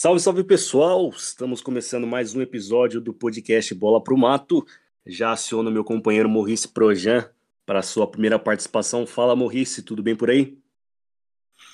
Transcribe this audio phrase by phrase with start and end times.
[0.00, 1.10] Salve, salve pessoal!
[1.10, 4.64] Estamos começando mais um episódio do podcast Bola pro Mato.
[5.04, 7.28] Já aciono meu companheiro Maurice Projan
[7.66, 9.04] para sua primeira participação.
[9.08, 10.56] Fala, Maurice, tudo bem por aí?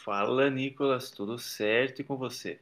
[0.02, 2.60] Fala, Nicolas, tudo certo e com você?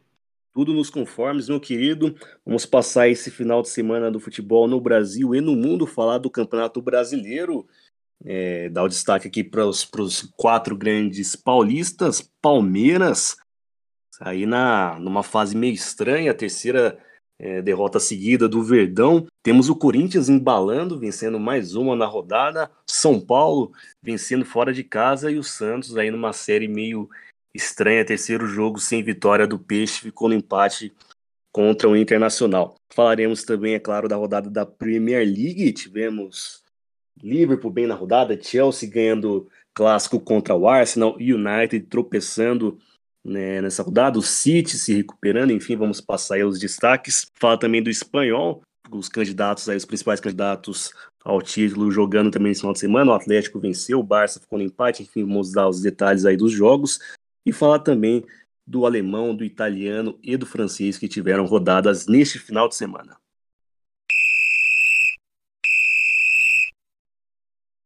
[0.53, 2.13] Tudo nos conformes, meu querido.
[2.45, 6.29] Vamos passar esse final de semana do futebol no Brasil e no mundo, falar do
[6.29, 7.69] Campeonato Brasileiro.
[8.25, 9.89] É, dar o destaque aqui para os
[10.37, 13.37] quatro grandes paulistas: Palmeiras,
[14.21, 16.99] aí na numa fase meio estranha, a terceira
[17.39, 19.27] é, derrota seguida do Verdão.
[19.43, 22.71] Temos o Corinthians embalando, vencendo mais uma na rodada.
[22.87, 27.09] São Paulo vencendo fora de casa e o Santos aí numa série meio
[27.55, 30.93] estranha, terceiro jogo sem vitória do Peixe, ficou no empate
[31.51, 32.77] contra o Internacional.
[32.95, 35.73] Falaremos também, é claro, da rodada da Premier League.
[35.73, 36.63] Tivemos
[37.23, 42.79] Liverpool bem na rodada, Chelsea ganhando clássico contra o Arsenal, United tropeçando
[43.25, 47.31] né, nessa rodada, o City se recuperando, enfim, vamos passar aí os destaques.
[47.39, 50.93] Fala também do espanhol, os candidatos aí, os principais candidatos
[51.25, 53.13] ao título jogando também nesse final de semana.
[53.13, 56.53] O Atlético venceu, o Barça ficou no empate, enfim, vamos dar os detalhes aí dos
[56.53, 56.99] jogos.
[57.47, 58.25] E falar também
[58.67, 63.17] do alemão, do italiano e do francês que tiveram rodadas neste final de semana.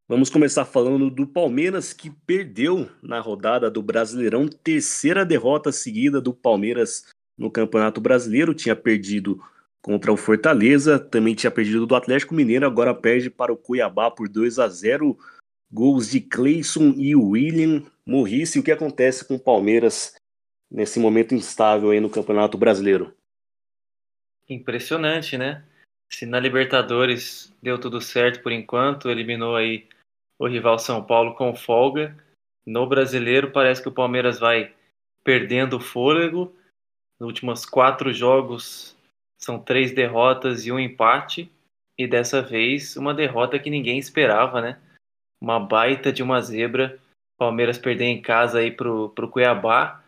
[0.08, 6.32] Vamos começar falando do Palmeiras que perdeu na rodada do Brasileirão, terceira derrota seguida do
[6.32, 8.54] Palmeiras no Campeonato Brasileiro.
[8.54, 9.42] Tinha perdido
[9.82, 14.28] contra o Fortaleza, também tinha perdido do Atlético Mineiro, agora perde para o Cuiabá por
[14.28, 15.18] 2 a 0.
[15.72, 17.82] Gols de Cleison e William.
[18.06, 20.14] Morrice, o que acontece com o Palmeiras
[20.70, 23.12] nesse momento instável aí no Campeonato Brasileiro?
[24.48, 25.64] Impressionante, né?
[26.08, 29.88] Se na Libertadores deu tudo certo por enquanto, eliminou aí
[30.39, 32.17] o rival São Paulo com folga.
[32.67, 34.74] No brasileiro, parece que o Palmeiras vai
[35.23, 36.55] perdendo o fôlego.
[37.19, 38.96] Nos últimos quatro jogos,
[39.39, 41.51] são três derrotas e um empate.
[41.98, 44.79] E dessa vez, uma derrota que ninguém esperava, né?
[45.41, 46.98] Uma baita de uma zebra.
[47.39, 50.02] Palmeiras perder em casa aí pro, pro Cuiabá,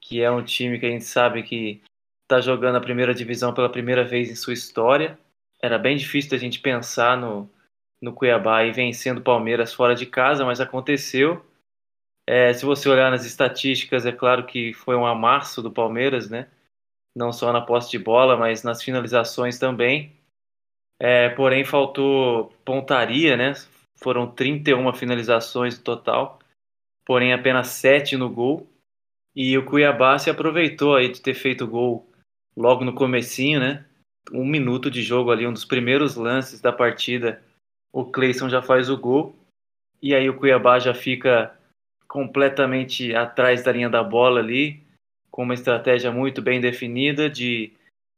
[0.00, 1.80] que é um time que a gente sabe que
[2.22, 5.18] está jogando a primeira divisão pela primeira vez em sua história.
[5.60, 7.48] Era bem difícil a gente pensar no,
[8.02, 11.46] no Cuiabá e vencendo o Palmeiras fora de casa, mas aconteceu.
[12.28, 16.48] É, se você olhar nas estatísticas, é claro que foi um amasso do Palmeiras, né?
[17.14, 20.12] Não só na posse de bola, mas nas finalizações também.
[20.98, 23.54] É, porém, faltou pontaria, né?
[23.96, 26.40] Foram 31 finalizações no total,
[27.04, 28.68] porém apenas 7 no gol.
[29.34, 32.08] E o Cuiabá se aproveitou aí de ter feito gol
[32.56, 33.84] logo no comecinho, né?
[34.32, 37.42] Um minuto de jogo ali, um dos primeiros lances da partida
[37.92, 39.36] o Cleison já faz o gol,
[40.00, 41.56] e aí o Cuiabá já fica
[42.08, 44.82] completamente atrás da linha da bola ali,
[45.30, 47.72] com uma estratégia muito bem definida de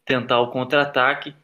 [0.05, 1.35] tentar o contra-ataque.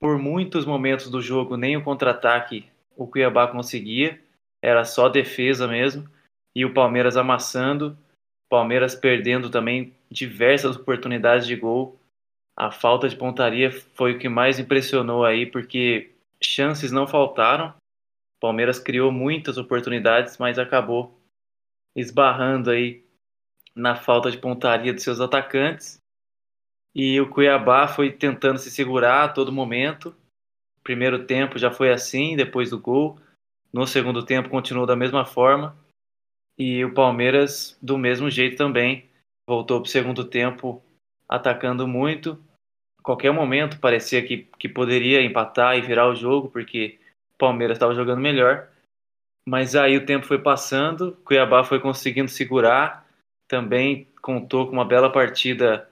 [0.00, 4.20] Por muitos momentos do jogo, nem o contra-ataque o Cuiabá conseguia,
[4.60, 6.08] era só defesa mesmo,
[6.54, 7.96] e o Palmeiras amassando,
[8.48, 11.98] Palmeiras perdendo também diversas oportunidades de gol.
[12.54, 16.11] A falta de pontaria foi o que mais impressionou aí, porque
[16.42, 17.74] chances não faltaram.
[18.40, 21.16] Palmeiras criou muitas oportunidades, mas acabou
[21.94, 23.04] esbarrando aí
[23.74, 25.98] na falta de pontaria de seus atacantes.
[26.94, 30.14] E o Cuiabá foi tentando se segurar a todo momento.
[30.82, 33.18] Primeiro tempo já foi assim, depois do gol.
[33.72, 35.76] No segundo tempo continuou da mesma forma.
[36.58, 39.08] E o Palmeiras do mesmo jeito também.
[39.48, 40.82] Voltou para o segundo tempo
[41.28, 42.38] atacando muito,
[43.02, 46.98] qualquer momento parecia que, que poderia empatar e virar o jogo, porque
[47.34, 48.68] o Palmeiras estava jogando melhor.
[49.46, 53.06] Mas aí o tempo foi passando, Cuiabá foi conseguindo segurar,
[53.48, 55.90] também contou com uma bela partida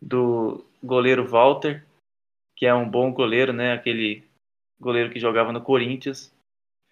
[0.00, 1.84] do goleiro Walter,
[2.56, 3.72] que é um bom goleiro, né?
[3.72, 4.22] Aquele
[4.78, 6.32] goleiro que jogava no Corinthians,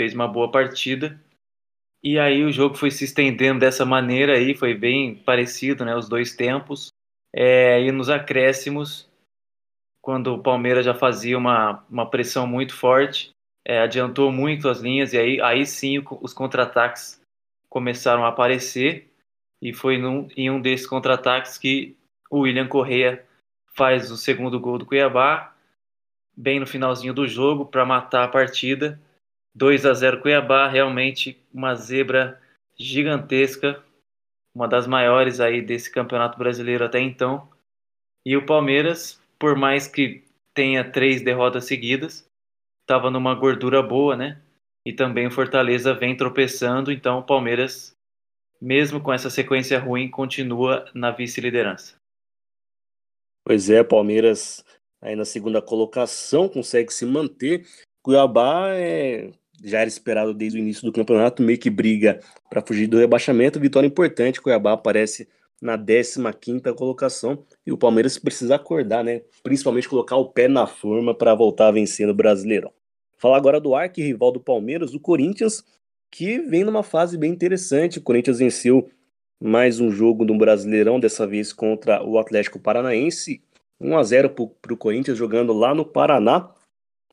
[0.00, 1.20] fez uma boa partida.
[2.02, 5.94] E aí o jogo foi se estendendo dessa maneira aí, foi bem parecido, né?
[5.94, 6.88] Os dois tempos.
[7.34, 9.07] É, e nos acréscimos,
[10.02, 13.30] quando o Palmeiras já fazia uma, uma pressão muito forte,
[13.64, 17.20] é, adiantou muito as linhas e aí, aí sim os contra-ataques
[17.68, 19.10] começaram a aparecer
[19.60, 21.96] e foi num, em um desses contra-ataques que
[22.30, 23.24] o William Correa
[23.74, 25.54] faz o segundo gol do Cuiabá,
[26.36, 29.00] bem no finalzinho do jogo para matar a partida.
[29.54, 32.40] 2 a 0 Cuiabá, realmente uma zebra
[32.78, 33.82] gigantesca,
[34.54, 37.48] uma das maiores aí desse Campeonato Brasileiro até então.
[38.24, 42.28] E o Palmeiras por mais que tenha três derrotas seguidas,
[42.82, 44.40] estava numa gordura boa, né?
[44.84, 47.94] E também o Fortaleza vem tropeçando, então o Palmeiras,
[48.60, 51.96] mesmo com essa sequência ruim, continua na vice-liderança.
[53.44, 54.64] Pois é, Palmeiras
[55.00, 57.66] aí na segunda colocação consegue se manter.
[58.02, 59.30] Cuiabá é,
[59.62, 62.20] já era esperado desde o início do campeonato, meio que briga
[62.50, 63.60] para fugir do rebaixamento.
[63.60, 65.28] Vitória importante, Cuiabá aparece
[65.60, 65.76] na
[66.32, 69.22] 15 colocação e o Palmeiras precisa acordar, né?
[69.42, 72.72] Principalmente colocar o pé na forma para voltar a vencer no Brasileirão.
[73.16, 75.64] Falar agora do arqui-rival do Palmeiras, o Corinthians,
[76.10, 77.98] que vem numa fase bem interessante.
[77.98, 78.88] O Corinthians venceu
[79.40, 83.42] mais um jogo no Brasileirão, dessa vez contra o Atlético Paranaense.
[83.80, 84.30] 1 a 0
[84.60, 86.50] para o Corinthians jogando lá no Paraná.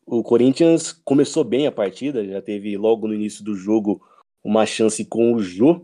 [0.05, 4.01] O Corinthians começou bem a partida, já teve logo no início do jogo
[4.43, 5.83] uma chance com o Jô.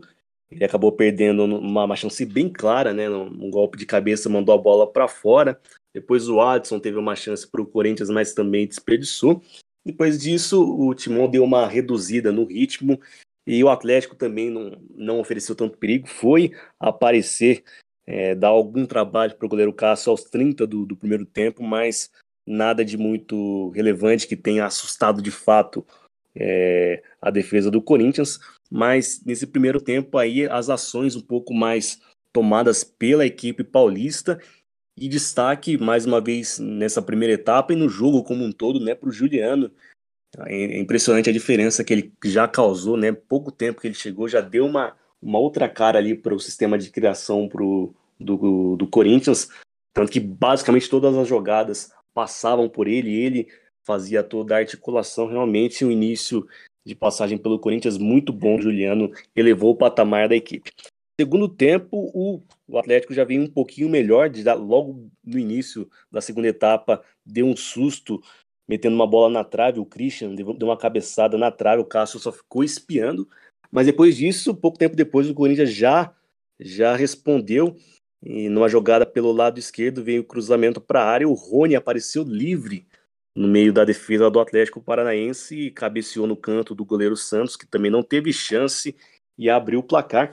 [0.52, 3.08] Ele acabou perdendo uma, uma chance bem clara, né?
[3.08, 5.58] Um, golpe de cabeça mandou a bola para fora.
[5.94, 9.42] Depois o Adson teve uma chance para o Corinthians, mas também desperdiçou.
[9.84, 13.00] Depois disso, o Timão deu uma reduzida no ritmo
[13.46, 16.06] e o Atlético também não, não ofereceu tanto perigo.
[16.06, 17.64] Foi aparecer,
[18.06, 22.10] é, dar algum trabalho para o goleiro Cássio aos 30 do, do primeiro tempo, mas
[22.46, 25.84] nada de muito relevante que tenha assustado de fato
[26.34, 28.38] é, a defesa do Corinthians.
[28.72, 32.00] Mas nesse primeiro tempo aí, as ações um pouco mais
[32.32, 34.40] tomadas pela equipe paulista
[34.96, 38.94] e destaque, mais uma vez, nessa primeira etapa e no jogo como um todo, né,
[38.94, 39.70] para o Juliano.
[40.46, 43.12] É impressionante a diferença que ele já causou, né?
[43.12, 46.78] Pouco tempo que ele chegou, já deu uma, uma outra cara ali para o sistema
[46.78, 49.50] de criação pro, do, do Corinthians.
[49.92, 53.48] Tanto que basicamente todas as jogadas passavam por ele, ele
[53.84, 55.26] fazia toda a articulação.
[55.26, 56.48] Realmente, um início
[56.84, 60.70] de passagem pelo Corinthians muito bom, Juliano, elevou o patamar da equipe.
[61.20, 66.20] Segundo tempo, o, o Atlético já veio um pouquinho melhor, de, logo no início da
[66.20, 68.20] segunda etapa, deu um susto,
[68.66, 72.32] metendo uma bola na trave, o Christian deu uma cabeçada na trave, o Cássio só
[72.32, 73.28] ficou espiando,
[73.70, 76.12] mas depois disso, pouco tempo depois, o Corinthians já,
[76.58, 77.76] já respondeu,
[78.24, 82.22] e numa jogada pelo lado esquerdo, veio o cruzamento para a área, o Rony apareceu
[82.22, 82.86] livre
[83.34, 87.66] no meio da defesa do Atlético Paranaense e cabeceou no canto do goleiro Santos, que
[87.66, 88.94] também não teve chance
[89.38, 90.30] e abriu o placar.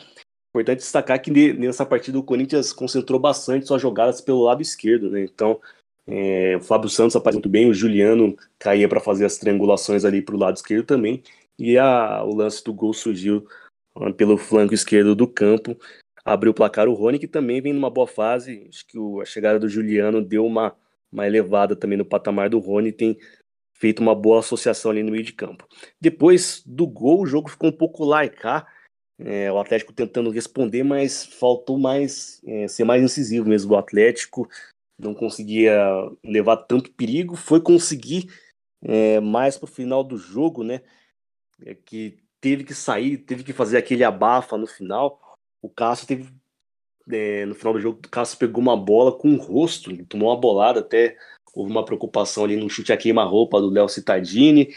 [0.50, 5.22] Importante destacar que nessa partida o Corinthians concentrou bastante suas jogadas pelo lado esquerdo, né?
[5.24, 5.60] Então,
[6.08, 10.22] é, o Fábio Santos apareceu muito bem, o Juliano caía para fazer as triangulações ali
[10.24, 11.22] para o lado esquerdo também,
[11.58, 13.48] e a, o lance do gol surgiu
[13.96, 15.78] ah, pelo flanco esquerdo do campo,
[16.26, 19.26] abriu o placar o Rony, que também vem numa boa fase, acho que o, a
[19.26, 20.76] chegada do Juliano deu uma,
[21.12, 23.18] uma elevada também no patamar do Rony, tem
[23.74, 25.68] feito uma boa associação ali no meio de campo.
[26.00, 28.68] Depois do gol, o jogo ficou um pouco laicar,
[29.18, 33.74] é, o Atlético tentando responder, mas faltou mais é, ser mais incisivo mesmo.
[33.74, 34.48] O Atlético
[34.98, 35.78] não conseguia
[36.24, 38.28] levar tanto perigo, foi conseguir
[38.82, 40.82] é, mais para o final do jogo, né?
[41.66, 45.20] É, que teve que sair, teve que fazer aquele abafa no final.
[45.62, 46.32] O Cássio teve
[47.12, 50.40] é, no final do jogo, o Cássio pegou uma bola com o rosto, tomou uma
[50.40, 51.18] bolada, até
[51.54, 54.74] houve uma preocupação ali no chute a queima-roupa do Léo Cittadini.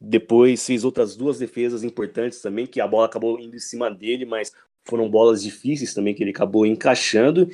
[0.00, 4.24] Depois fez outras duas defesas importantes também, que a bola acabou indo em cima dele,
[4.24, 4.52] mas
[4.86, 7.48] foram bolas difíceis também que ele acabou encaixando.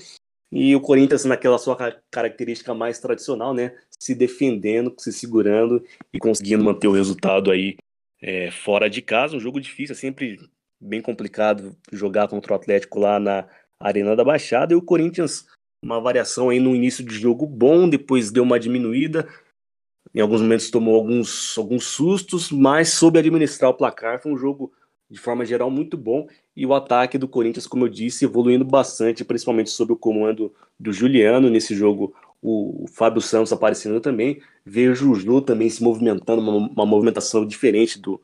[0.53, 1.77] E o Corinthians, naquela sua
[2.11, 3.73] característica mais tradicional, né?
[3.99, 7.77] Se defendendo, se segurando e conseguindo manter o resultado aí
[8.21, 9.37] é, fora de casa.
[9.37, 10.39] Um jogo difícil, é sempre
[10.81, 13.47] bem complicado jogar contra o Atlético lá na
[13.81, 14.73] Arena da Baixada.
[14.73, 15.47] E o Corinthians,
[15.83, 19.27] uma variação aí no início de jogo bom, depois deu uma diminuída,
[20.15, 24.21] em alguns momentos tomou alguns, alguns sustos, mas soube administrar o placar.
[24.21, 24.73] Foi um jogo,
[25.09, 26.27] de forma geral, muito bom.
[26.57, 30.93] E o ataque do Corinthians, como eu disse, evoluindo bastante, principalmente sob o comando do
[30.93, 31.49] Juliano.
[31.49, 34.43] Nesse jogo, o Fábio Santos aparecendo também.
[34.65, 38.21] Veio o Juju também se movimentando, uma, uma movimentação diferente do,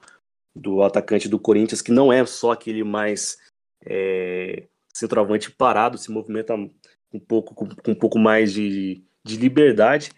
[0.54, 3.38] do atacante do Corinthians, que não é só aquele mais
[3.84, 4.64] é,
[4.98, 10.10] centroavante parado, se movimenta um pouco, com, com um pouco mais de, de liberdade.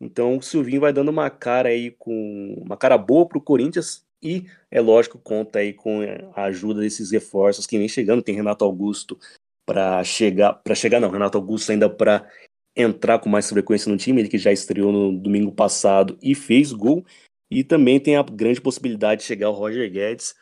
[0.00, 4.04] Então o Silvinho vai dando uma cara aí com uma cara boa para o Corinthians
[4.22, 6.00] e é lógico conta aí com
[6.34, 8.22] a ajuda desses reforços que vem chegando.
[8.22, 9.18] Tem Renato Augusto
[9.66, 12.28] para chegar, para chegar não, Renato Augusto ainda para
[12.76, 16.72] entrar com mais frequência no time, ele que já estreou no domingo passado e fez
[16.72, 17.04] gol.
[17.50, 20.34] E também tem a grande possibilidade de chegar o Roger Guedes.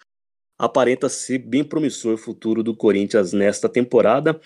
[0.63, 4.41] Aparenta ser bem promissor o futuro do Corinthians nesta temporada.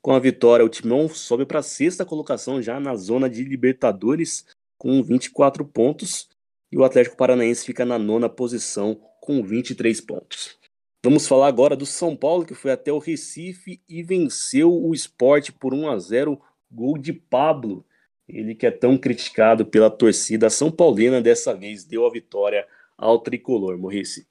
[0.00, 4.46] Com a vitória, o Timão sobe para a sexta colocação já na zona de Libertadores
[4.78, 6.26] com 24 pontos
[6.72, 10.56] e o Atlético Paranaense fica na nona posição com 23 pontos.
[11.04, 15.52] Vamos falar agora do São Paulo que foi até o Recife e venceu o esporte
[15.52, 16.40] por 1 a 0
[16.72, 17.84] gol de Pablo.
[18.26, 23.18] Ele que é tão criticado pela torcida São Paulina, dessa vez deu a vitória ao
[23.18, 24.26] tricolor, Morrice.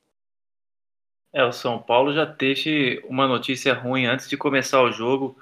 [1.34, 5.38] É, o São Paulo já teve uma notícia ruim antes de começar o jogo,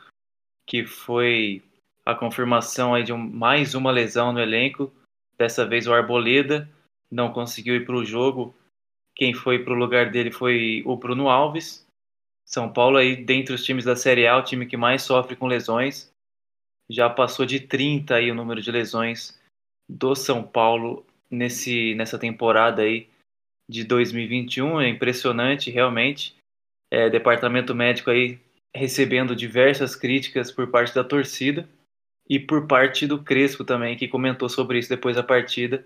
[0.66, 1.64] que foi
[2.06, 4.92] a confirmação aí de um, mais uma lesão no elenco.
[5.38, 6.70] Dessa vez o Arboleda
[7.12, 8.56] não conseguiu ir para o jogo.
[9.16, 11.86] Quem foi para o lugar dele foi o Bruno Alves.
[12.46, 15.48] São Paulo aí, dentre os times da Série A, o time que mais sofre com
[15.48, 16.12] lesões.
[16.90, 19.40] Já passou de 30 aí o número de lesões
[19.90, 23.08] do São Paulo nesse, nessa temporada aí
[23.70, 24.82] de 2021.
[24.82, 26.36] É impressionante, realmente.
[26.92, 28.40] É, departamento médico aí
[28.76, 31.68] recebendo diversas críticas por parte da torcida
[32.30, 35.86] e por parte do Crespo também, que comentou sobre isso depois da partida.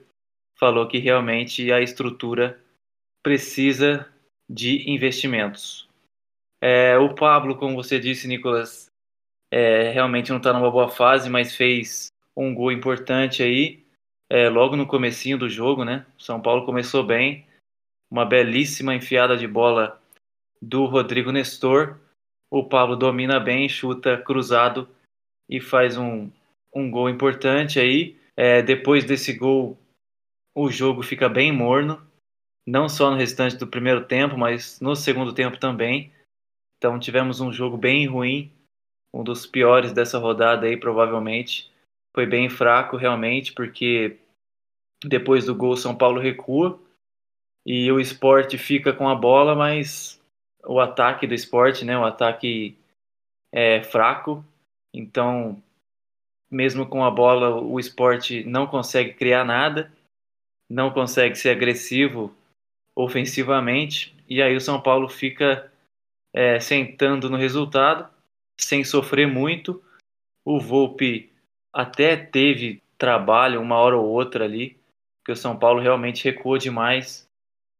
[0.57, 2.59] Falou que realmente a estrutura
[3.23, 4.07] precisa
[4.49, 5.87] de investimentos.
[6.61, 8.89] É, o Pablo, como você disse, Nicolas,
[9.51, 13.83] é, realmente não está numa boa fase, mas fez um gol importante aí,
[14.29, 16.05] é, logo no comecinho do jogo, né?
[16.17, 17.45] São Paulo começou bem,
[18.11, 20.01] uma belíssima enfiada de bola
[20.61, 21.99] do Rodrigo Nestor.
[22.51, 24.89] O Pablo domina bem, chuta cruzado
[25.47, 26.29] e faz um,
[26.73, 28.17] um gol importante aí.
[28.35, 29.77] É, depois desse gol,
[30.55, 32.01] o jogo fica bem morno,
[32.65, 36.11] não só no restante do primeiro tempo, mas no segundo tempo também.
[36.77, 38.51] Então tivemos um jogo bem ruim,
[39.13, 41.69] um dos piores dessa rodada aí, provavelmente.
[42.15, 44.17] Foi bem fraco realmente, porque
[45.03, 46.79] depois do gol São Paulo recua
[47.69, 50.19] e o esporte fica com a bola, mas
[50.65, 52.75] o ataque do esporte, né, o ataque
[53.53, 54.43] é fraco,
[54.91, 55.61] então
[56.49, 59.93] mesmo com a bola o esporte não consegue criar nada,
[60.67, 62.35] não consegue ser agressivo
[62.95, 65.71] ofensivamente, e aí o São Paulo fica
[66.33, 68.11] é, sentando no resultado,
[68.59, 69.79] sem sofrer muito.
[70.43, 71.31] O Volpe
[71.71, 74.75] até teve trabalho uma hora ou outra ali,
[75.23, 77.28] que o São Paulo realmente recuou demais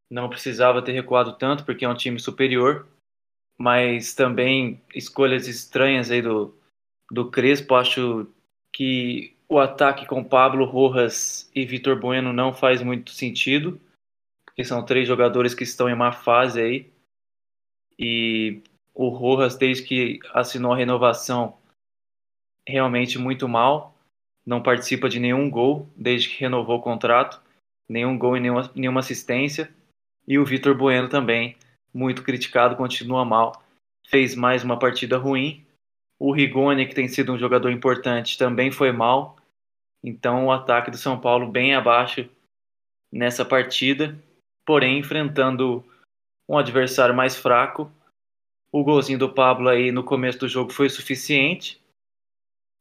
[0.09, 2.87] não precisava ter recuado tanto porque é um time superior,
[3.57, 6.55] mas também escolhas estranhas aí do,
[7.11, 7.75] do Crespo.
[7.75, 8.27] Acho
[8.73, 13.79] que o ataque com Pablo Rojas e Vitor Bueno não faz muito sentido,
[14.45, 16.91] porque são três jogadores que estão em má fase aí.
[17.97, 18.61] E
[18.93, 21.57] o Rojas, desde que assinou a renovação,
[22.67, 23.95] realmente muito mal.
[24.45, 27.41] Não participa de nenhum gol desde que renovou o contrato,
[27.87, 29.73] nenhum gol e nenhuma, nenhuma assistência.
[30.29, 31.57] E o Vitor Bueno também,
[31.91, 33.63] muito criticado, continua mal.
[34.07, 35.65] Fez mais uma partida ruim.
[36.19, 39.37] O Rigoni, que tem sido um jogador importante, também foi mal.
[40.03, 42.29] Então o ataque do São Paulo bem abaixo
[43.11, 44.15] nessa partida,
[44.63, 45.83] porém enfrentando
[46.47, 47.91] um adversário mais fraco.
[48.71, 51.81] O golzinho do Pablo aí no começo do jogo foi suficiente.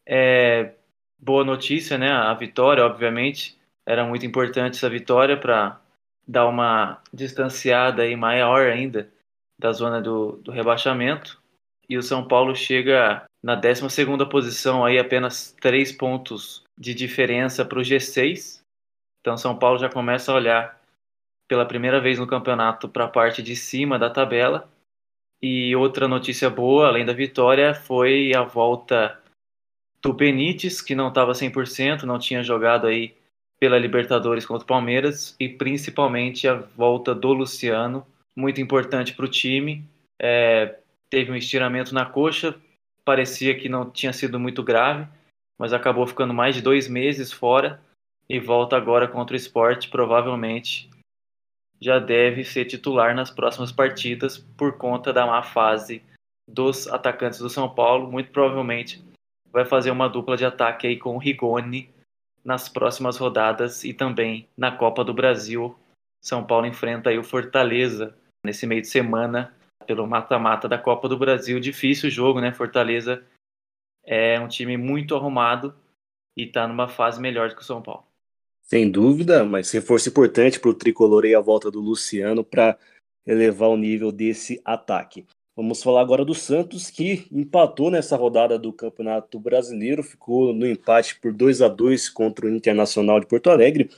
[0.06, 0.74] É,
[1.18, 2.12] boa notícia, né?
[2.12, 5.80] A vitória, obviamente, era muito importante essa vitória para
[6.28, 9.10] dar uma distanciada aí maior ainda
[9.58, 11.40] da zona do, do rebaixamento.
[11.88, 13.82] E o São Paulo chega na 12
[14.30, 18.60] posição, aí apenas três pontos de diferença para o G6.
[19.20, 20.78] Então São Paulo já começa a olhar
[21.48, 24.68] pela primeira vez no campeonato para a parte de cima da tabela.
[25.40, 29.18] E outra notícia boa, além da vitória, foi a volta
[30.02, 33.16] do Benítez, que não estava 100%, não tinha jogado aí
[33.58, 39.30] pela Libertadores contra o Palmeiras e principalmente a volta do Luciano, muito importante para o
[39.30, 39.84] time.
[40.20, 40.78] É,
[41.10, 42.54] teve um estiramento na coxa,
[43.04, 45.08] parecia que não tinha sido muito grave,
[45.58, 47.80] mas acabou ficando mais de dois meses fora
[48.28, 49.88] e volta agora contra o esporte.
[49.88, 50.88] Provavelmente
[51.80, 56.02] já deve ser titular nas próximas partidas por conta da má fase
[56.48, 58.10] dos atacantes do São Paulo.
[58.10, 59.02] Muito provavelmente
[59.50, 61.90] vai fazer uma dupla de ataque aí com o Rigoni
[62.44, 65.76] nas próximas rodadas e também na Copa do Brasil.
[66.20, 68.14] São Paulo enfrenta aí o Fortaleza
[68.44, 69.54] nesse meio de semana
[69.86, 71.58] pelo mata-mata da Copa do Brasil.
[71.60, 72.52] Difícil o jogo, né?
[72.52, 73.24] Fortaleza
[74.04, 75.74] é um time muito arrumado
[76.36, 78.04] e está numa fase melhor do que o São Paulo.
[78.62, 82.78] Sem dúvida, mas reforço importante para o tricolor e a volta do Luciano para
[83.26, 85.26] elevar o nível desse ataque.
[85.58, 91.18] Vamos falar agora do Santos, que empatou nessa rodada do Campeonato Brasileiro, ficou no empate
[91.18, 93.90] por 2 a 2 contra o Internacional de Porto Alegre.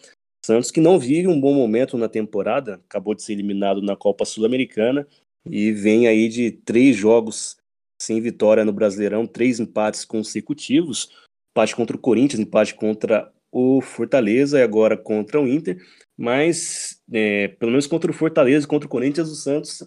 [0.42, 4.24] Santos que não vive um bom momento na temporada, acabou de ser eliminado na Copa
[4.24, 5.06] Sul-Americana
[5.44, 7.58] e vem aí de três jogos
[8.00, 11.10] sem vitória no Brasileirão, três empates consecutivos,
[11.50, 15.76] empate contra o Corinthians, empate contra o Fortaleza e agora contra o Inter,
[16.16, 19.86] mas é, pelo menos contra o Fortaleza e contra o Corinthians, o Santos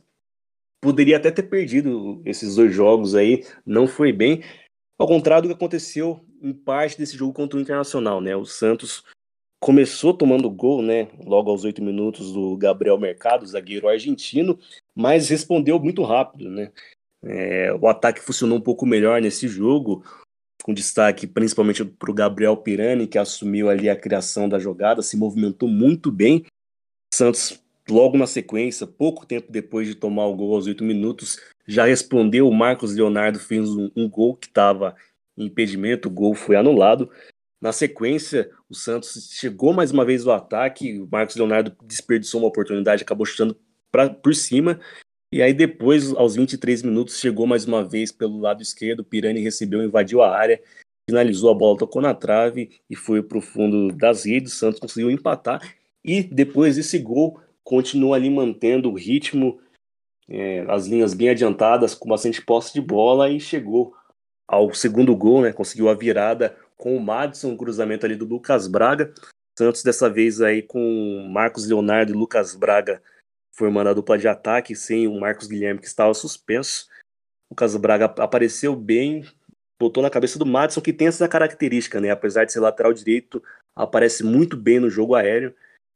[0.84, 4.44] poderia até ter perdido esses dois jogos aí, não foi bem.
[5.00, 8.36] Ao contrário do que aconteceu em parte desse jogo contra o Internacional, né?
[8.36, 9.06] O Santos
[9.62, 11.08] começou tomando gol, né?
[11.26, 14.60] Logo aos oito minutos do Gabriel Mercado, zagueiro argentino,
[14.94, 16.70] mas respondeu muito rápido, né?
[17.24, 20.04] É, o ataque funcionou um pouco melhor nesse jogo.
[20.64, 25.18] com destaque principalmente para o Gabriel Pirani, que assumiu ali a criação da jogada, se
[25.18, 26.46] movimentou muito bem.
[27.14, 31.86] Santos, logo na sequência, pouco tempo depois de tomar o gol aos oito minutos, já
[31.86, 32.48] respondeu.
[32.48, 34.96] O Marcos Leonardo fez um, um gol que estava
[35.38, 37.10] em impedimento, o gol foi anulado.
[37.62, 42.50] Na sequência, o Santos chegou mais uma vez ao ataque, o Marcos Leonardo desperdiçou uma
[42.50, 43.58] oportunidade, acabou chutando
[43.92, 44.80] pra, por cima.
[45.32, 49.40] E aí depois, aos 23 minutos, chegou mais uma vez pelo lado esquerdo, o Pirani
[49.40, 50.62] recebeu, invadiu a área,
[51.10, 54.54] finalizou a bola, tocou na trave e foi para o fundo das redes.
[54.54, 55.62] O Santos conseguiu empatar
[56.04, 59.60] e depois desse gol continua ali mantendo o ritmo,
[60.30, 63.94] é, as linhas bem adiantadas, com bastante posse de bola e chegou
[64.48, 65.54] ao segundo gol, né?
[65.54, 69.14] Conseguiu a virada com o Madison, cruzamento ali do Lucas Braga.
[69.58, 73.02] Santos dessa vez aí com Marcos Leonardo e Lucas Braga
[73.52, 76.88] formando a dupla de ataque, sem o Marcos Guilherme que estava suspenso.
[77.50, 79.24] O Lucas Braga apareceu bem,
[79.80, 82.10] botou na cabeça do Madison, que tem essa característica, né?
[82.10, 83.44] Apesar de ser lateral direito,
[83.76, 85.54] aparece muito bem no jogo aéreo.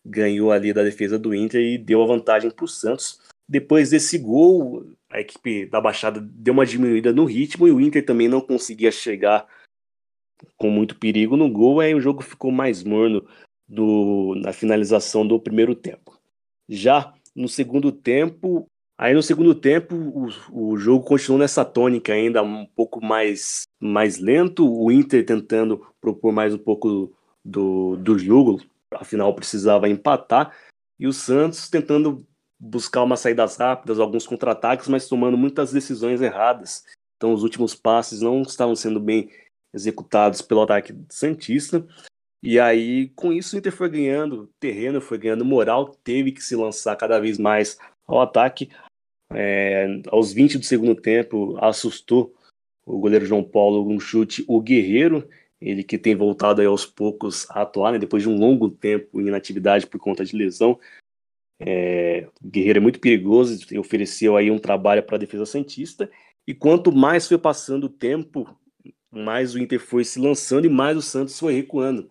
[0.07, 3.19] Ganhou ali da defesa do Inter e deu a vantagem para o Santos.
[3.47, 8.05] Depois desse gol, a equipe da Baixada deu uma diminuída no ritmo e o Inter
[8.05, 9.47] também não conseguia chegar
[10.57, 13.25] com muito perigo no gol, aí o jogo ficou mais morno
[13.67, 16.17] do, na finalização do primeiro tempo.
[16.69, 18.65] Já no segundo tempo,
[18.97, 24.19] aí no segundo tempo o, o jogo continuou nessa tônica ainda um pouco mais, mais
[24.19, 28.61] lento, o Inter tentando propor mais um pouco do, do jogo,
[28.94, 30.56] afinal precisava empatar,
[31.00, 32.25] e o Santos tentando
[32.60, 36.86] buscar umas saídas rápidas, alguns contra-ataques, mas tomando muitas decisões erradas.
[37.15, 39.29] Então os últimos passes não estavam sendo bem
[39.74, 41.86] executados pelo ataque Santista.
[42.41, 46.56] E aí, com isso, o Inter foi ganhando terreno, foi ganhando moral, teve que se
[46.56, 47.77] lançar cada vez mais
[48.08, 48.70] ao ataque.
[49.32, 52.33] É, aos 20 do segundo tempo, assustou
[52.85, 55.27] o goleiro João Paulo um chute, o Guerreiro,
[55.59, 59.27] ele que tem voltado aos poucos a atuar, né, depois de um longo tempo em
[59.27, 60.79] inatividade por conta de lesão.
[61.59, 66.09] É, o Guerreiro é muito perigoso, ofereceu aí um trabalho para a defesa santista,
[66.48, 68.48] e quanto mais foi passando o tempo,
[69.11, 72.09] mais o Inter foi se lançando e mais o Santos foi recuando.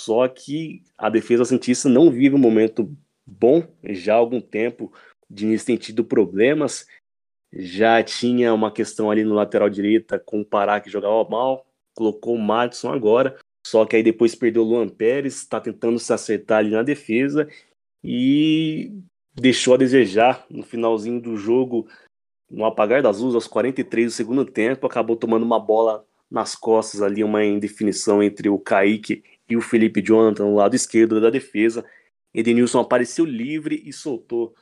[0.00, 2.94] Só que a defesa santista não vive um momento
[3.26, 4.92] bom já há algum tempo.
[5.28, 6.86] O Diniz tem tido problemas.
[7.52, 11.66] Já tinha uma questão ali no lateral direita com o Pará que jogava mal,
[11.96, 13.36] colocou o Madison agora.
[13.66, 17.48] Só que aí depois perdeu o Luan Pérez, está tentando se acertar ali na defesa
[18.04, 18.92] e
[19.34, 21.88] deixou a desejar no finalzinho do jogo,
[22.48, 27.02] no apagar das luzes, aos 43 do segundo tempo, acabou tomando uma bola nas costas
[27.02, 31.84] ali, uma indefinição entre o Kaique e o Felipe Jonathan no lado esquerdo da defesa.
[32.32, 34.54] Edenilson apareceu livre e soltou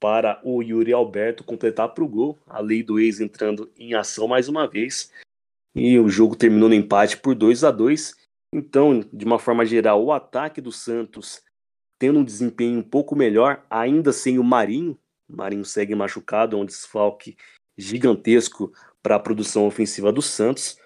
[0.00, 2.38] para o Yuri Alberto completar para o gol.
[2.46, 5.10] A lei do ex entrando em ação mais uma vez.
[5.76, 8.14] E o jogo terminou no empate por 2 a 2
[8.50, 11.42] Então, de uma forma geral, o ataque do Santos
[11.98, 14.98] tendo um desempenho um pouco melhor, ainda sem o Marinho.
[15.28, 17.36] O Marinho segue machucado, é um desfalque
[17.76, 20.78] gigantesco para a produção ofensiva do Santos.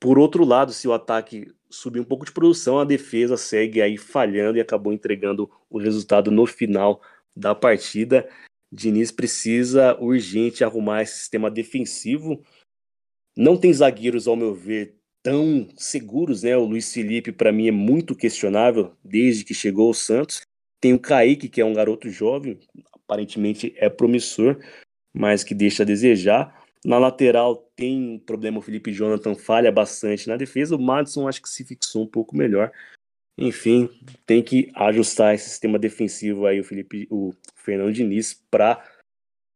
[0.00, 3.96] Por outro lado, se o ataque subir um pouco de produção, a defesa segue aí
[3.96, 7.02] falhando e acabou entregando o resultado no final
[7.36, 8.28] da partida.
[8.70, 12.42] Diniz precisa urgente arrumar esse sistema defensivo.
[13.38, 16.56] Não tem zagueiros, ao meu ver, tão seguros, né?
[16.56, 20.40] O Luiz Felipe, para mim, é muito questionável desde que chegou ao Santos.
[20.80, 22.58] Tem o Kaique, que é um garoto jovem,
[22.92, 24.58] aparentemente é promissor,
[25.14, 26.66] mas que deixa a desejar.
[26.84, 30.74] Na lateral tem problema, o Felipe Jonathan falha bastante na defesa.
[30.74, 32.72] O Madison acho que se fixou um pouco melhor.
[33.38, 33.88] Enfim,
[34.26, 38.84] tem que ajustar esse sistema defensivo aí, o Felipe, o Fernando Diniz, para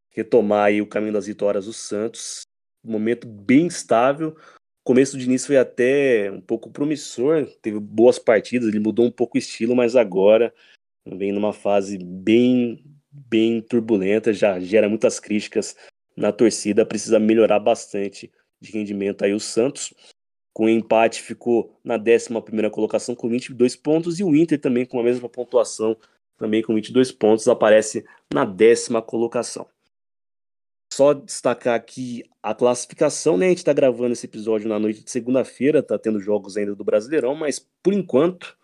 [0.08, 2.42] retomar aí o caminho das vitórias do Santos.
[2.84, 4.36] Um momento bem estável.
[4.82, 9.10] O começo do Diniz foi até um pouco promissor, teve boas partidas, ele mudou um
[9.10, 10.52] pouco o estilo, mas agora
[11.06, 15.76] vem numa fase bem, bem turbulenta, já gera muitas críticas
[16.16, 19.94] na torcida, precisa melhorar bastante de rendimento aí o Santos.
[20.52, 22.28] Com empate ficou na 11
[22.70, 25.96] colocação com 22 pontos e o Inter também com a mesma pontuação,
[26.36, 29.66] também com 22 pontos, aparece na décima colocação.
[30.94, 33.46] Só destacar aqui a classificação, né?
[33.46, 36.84] A gente está gravando esse episódio na noite de segunda-feira, tá tendo jogos ainda do
[36.84, 38.54] Brasileirão, mas por enquanto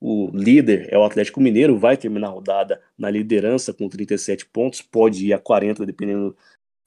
[0.00, 4.80] o líder é o Atlético Mineiro, vai terminar a rodada na liderança com 37 pontos,
[4.80, 6.36] pode ir a 40 dependendo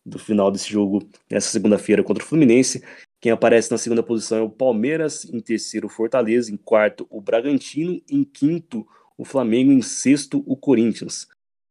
[0.05, 2.81] do final desse jogo nessa segunda-feira contra o Fluminense.
[3.19, 7.19] Quem aparece na segunda posição é o Palmeiras, em terceiro o Fortaleza, em quarto o
[7.19, 11.27] Bragantino, em quinto o Flamengo, em sexto o Corinthians.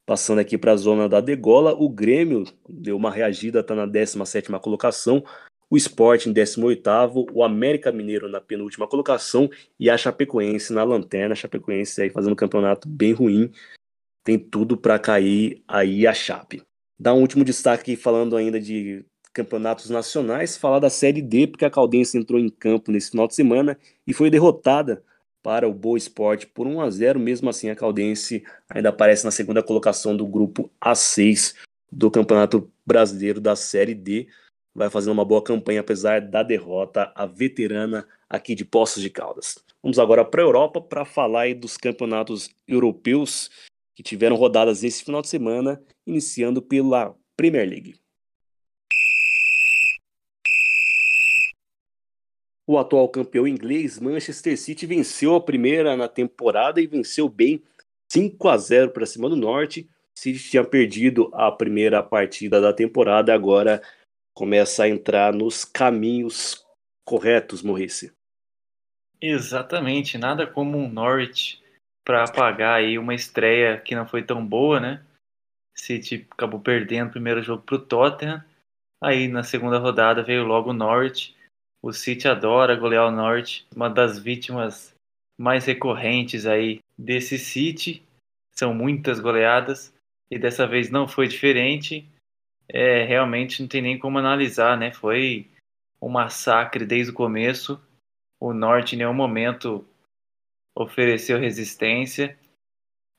[0.06, 4.60] Passando aqui para a zona da degola, o Grêmio deu uma reagida, está na 17ª
[4.60, 5.24] colocação.
[5.70, 11.32] o Sport em 18º, o América Mineiro na penúltima colocação e a Chapecoense na lanterna.
[11.32, 13.50] A Chapecoense aí fazendo um campeonato bem ruim,
[14.22, 16.62] tem tudo para cair aí a Chape.
[16.98, 21.70] Dá um último destaque falando ainda de campeonatos nacionais, falar da Série D, porque a
[21.70, 25.02] Caldense entrou em campo nesse final de semana e foi derrotada
[25.44, 29.30] para o Boa Esporte por 1 a 0 mesmo assim a Caldense ainda aparece na
[29.30, 31.54] segunda colocação do grupo A6
[31.92, 34.26] do Campeonato Brasileiro da Série D,
[34.74, 39.62] vai fazendo uma boa campanha apesar da derrota a veterana aqui de Poços de Caldas.
[39.82, 43.50] Vamos agora para a Europa para falar dos campeonatos europeus
[43.94, 47.94] que tiveram rodadas esse final de semana, iniciando pela Premier League.
[52.66, 57.62] O atual campeão inglês, Manchester City, venceu a primeira na temporada e venceu bem
[58.10, 59.88] 5 a 0 para cima do Norte.
[60.16, 63.82] City tinha perdido a primeira partida da temporada, agora
[64.34, 66.64] começa a entrar nos caminhos
[67.04, 68.12] corretos, Maurice.
[69.20, 71.62] Exatamente, nada como um Norwich
[72.04, 75.04] para apagar aí uma estreia que não foi tão boa, né?
[75.74, 78.44] City acabou perdendo o primeiro jogo para o Tottenham.
[79.02, 81.33] Aí na segunda rodada veio logo o Norwich
[81.84, 84.94] o City adora golear o Norte, uma das vítimas
[85.38, 88.02] mais recorrentes aí desse City.
[88.52, 89.92] São muitas goleadas
[90.30, 92.08] e dessa vez não foi diferente.
[92.66, 94.94] É, realmente não tem nem como analisar, né?
[94.94, 95.46] Foi
[96.00, 97.78] um massacre desde o começo.
[98.40, 99.86] O Norte em nenhum momento
[100.74, 102.34] ofereceu resistência.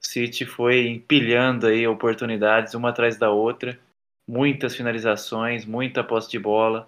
[0.04, 3.80] O City foi empilhando aí oportunidades uma atrás da outra,
[4.28, 6.88] muitas finalizações, muita posse de bola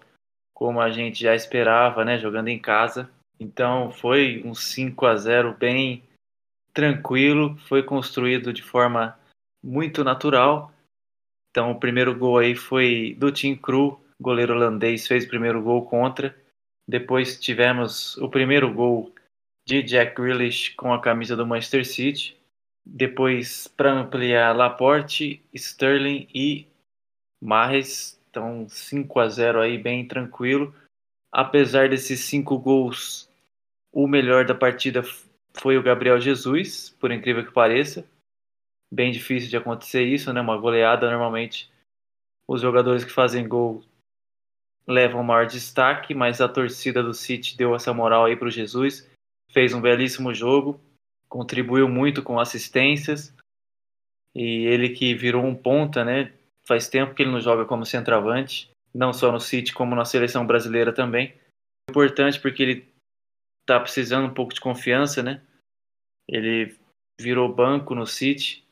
[0.58, 3.08] como a gente já esperava, né, jogando em casa.
[3.40, 6.02] Então foi um 5 a 0 bem
[6.74, 9.16] tranquilo, foi construído de forma
[9.64, 10.74] muito natural.
[11.52, 15.86] Então o primeiro gol aí foi do Tim Krul, goleiro holandês fez o primeiro gol
[15.86, 16.36] contra.
[16.88, 19.14] Depois tivemos o primeiro gol
[19.64, 22.36] de Jack Grealish com a camisa do Manchester City.
[22.84, 26.66] Depois, para ampliar, Laporte, Sterling e
[27.40, 30.74] Mahrez então, 5 a 0 aí, bem tranquilo.
[31.32, 33.28] Apesar desses cinco gols,
[33.92, 35.02] o melhor da partida
[35.60, 38.08] foi o Gabriel Jesus, por incrível que pareça.
[38.94, 40.40] Bem difícil de acontecer isso, né?
[40.40, 41.70] Uma goleada, normalmente,
[42.48, 43.84] os jogadores que fazem gol
[44.88, 49.10] levam maior destaque, mas a torcida do City deu essa moral aí para o Jesus.
[49.52, 50.80] Fez um belíssimo jogo,
[51.28, 53.34] contribuiu muito com assistências.
[54.36, 56.32] E ele que virou um ponta, né?
[56.68, 60.46] Faz tempo que ele não joga como centroavante, não só no City, como na seleção
[60.46, 61.34] brasileira também.
[61.90, 62.88] Importante porque ele
[63.66, 65.42] tá precisando um pouco de confiança, né?
[66.28, 66.76] Ele
[67.20, 68.66] virou banco no City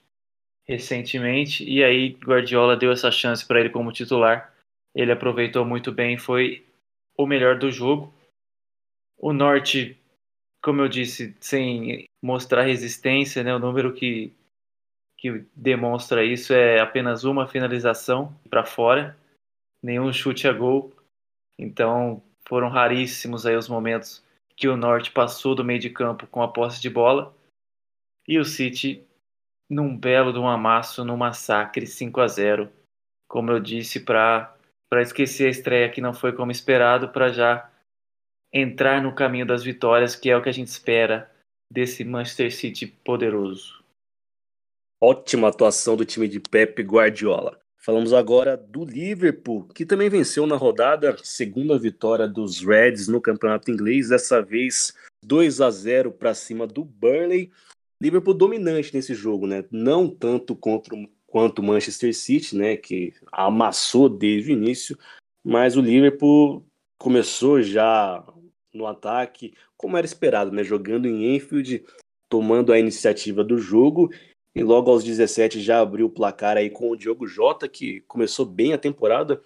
[0.67, 4.53] recentemente e aí Guardiola deu essa chance para ele como titular.
[4.93, 6.65] Ele aproveitou muito bem, foi
[7.17, 8.13] o melhor do jogo.
[9.17, 9.97] O Norte,
[10.61, 13.55] como eu disse, sem mostrar resistência, né?
[13.55, 14.33] O número que
[15.17, 19.17] que demonstra isso é apenas uma finalização para fora,
[19.81, 20.93] nenhum chute a gol.
[21.57, 24.23] Então foram raríssimos aí os momentos
[24.55, 27.35] que o Norte passou do meio de campo com a posse de bola
[28.27, 29.05] e o City
[29.69, 32.71] num belo de um amasso, num massacre 5 a 0,
[33.27, 34.51] como eu disse para
[34.87, 37.69] para esquecer a estreia que não foi como esperado, para já
[38.53, 41.29] entrar no caminho das vitórias, que é o que a gente espera
[41.69, 43.74] desse Manchester City poderoso.
[45.01, 47.59] Ótima atuação do time de Pep Guardiola.
[47.77, 53.69] Falamos agora do Liverpool, que também venceu na rodada, segunda vitória dos Reds no campeonato
[53.69, 57.51] inglês, dessa vez 2 a 0 para cima do Burnley.
[58.01, 59.65] Liverpool dominante nesse jogo, né?
[59.69, 62.77] Não tanto contra, quanto Manchester City, né?
[62.77, 64.97] Que amassou desde o início,
[65.43, 66.65] mas o Liverpool
[66.97, 68.25] começou já
[68.73, 70.63] no ataque, como era esperado, né?
[70.63, 71.85] Jogando em Enfield,
[72.29, 74.09] tomando a iniciativa do jogo
[74.55, 78.45] e logo aos 17 já abriu o placar aí com o Diogo Jota, que começou
[78.45, 79.41] bem a temporada,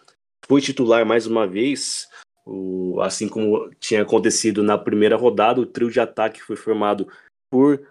[0.46, 2.08] foi titular mais uma vez,
[2.46, 7.08] o, assim como tinha acontecido na primeira rodada, o trio de ataque foi formado
[7.52, 7.82] por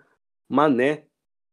[0.48, 1.04] Mané,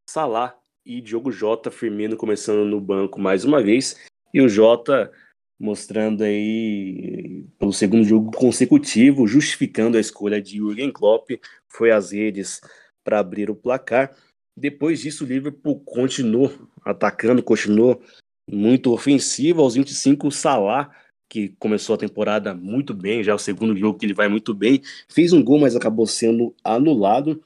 [0.08, 4.00] Salah e Diogo Jota, Firmino começando no banco mais uma vez,
[4.32, 5.12] e o Jota
[5.60, 11.32] mostrando aí pelo segundo jogo consecutivo, justificando a escolha de Jürgen Klopp,
[11.68, 12.62] foi às redes
[13.04, 14.16] para abrir o placar.
[14.58, 16.52] Depois disso, o Liverpool continuou
[16.84, 18.02] atacando, continuou
[18.50, 19.62] muito ofensivo.
[19.62, 20.92] Aos 25, o Salah,
[21.30, 24.54] que começou a temporada muito bem, já é o segundo jogo que ele vai muito
[24.54, 27.44] bem, fez um gol, mas acabou sendo anulado.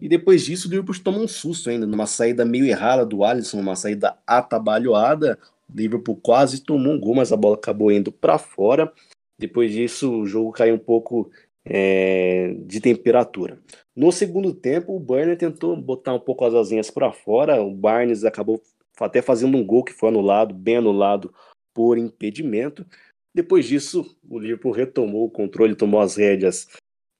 [0.00, 3.58] E depois disso, o Liverpool tomou um susto ainda, numa saída meio errada do Alisson,
[3.60, 5.36] uma saída atabalhoada.
[5.68, 8.92] O Liverpool quase tomou um gol, mas a bola acabou indo para fora.
[9.38, 11.30] Depois disso, o jogo caiu um pouco
[11.68, 13.58] é, de temperatura.
[13.94, 17.62] No segundo tempo, o Burner tentou botar um pouco as asinhas para fora.
[17.62, 18.62] O Barnes acabou
[18.98, 21.32] até fazendo um gol que foi anulado, bem anulado
[21.74, 22.86] por impedimento.
[23.34, 26.68] Depois disso, o Liverpool retomou o controle, tomou as rédeas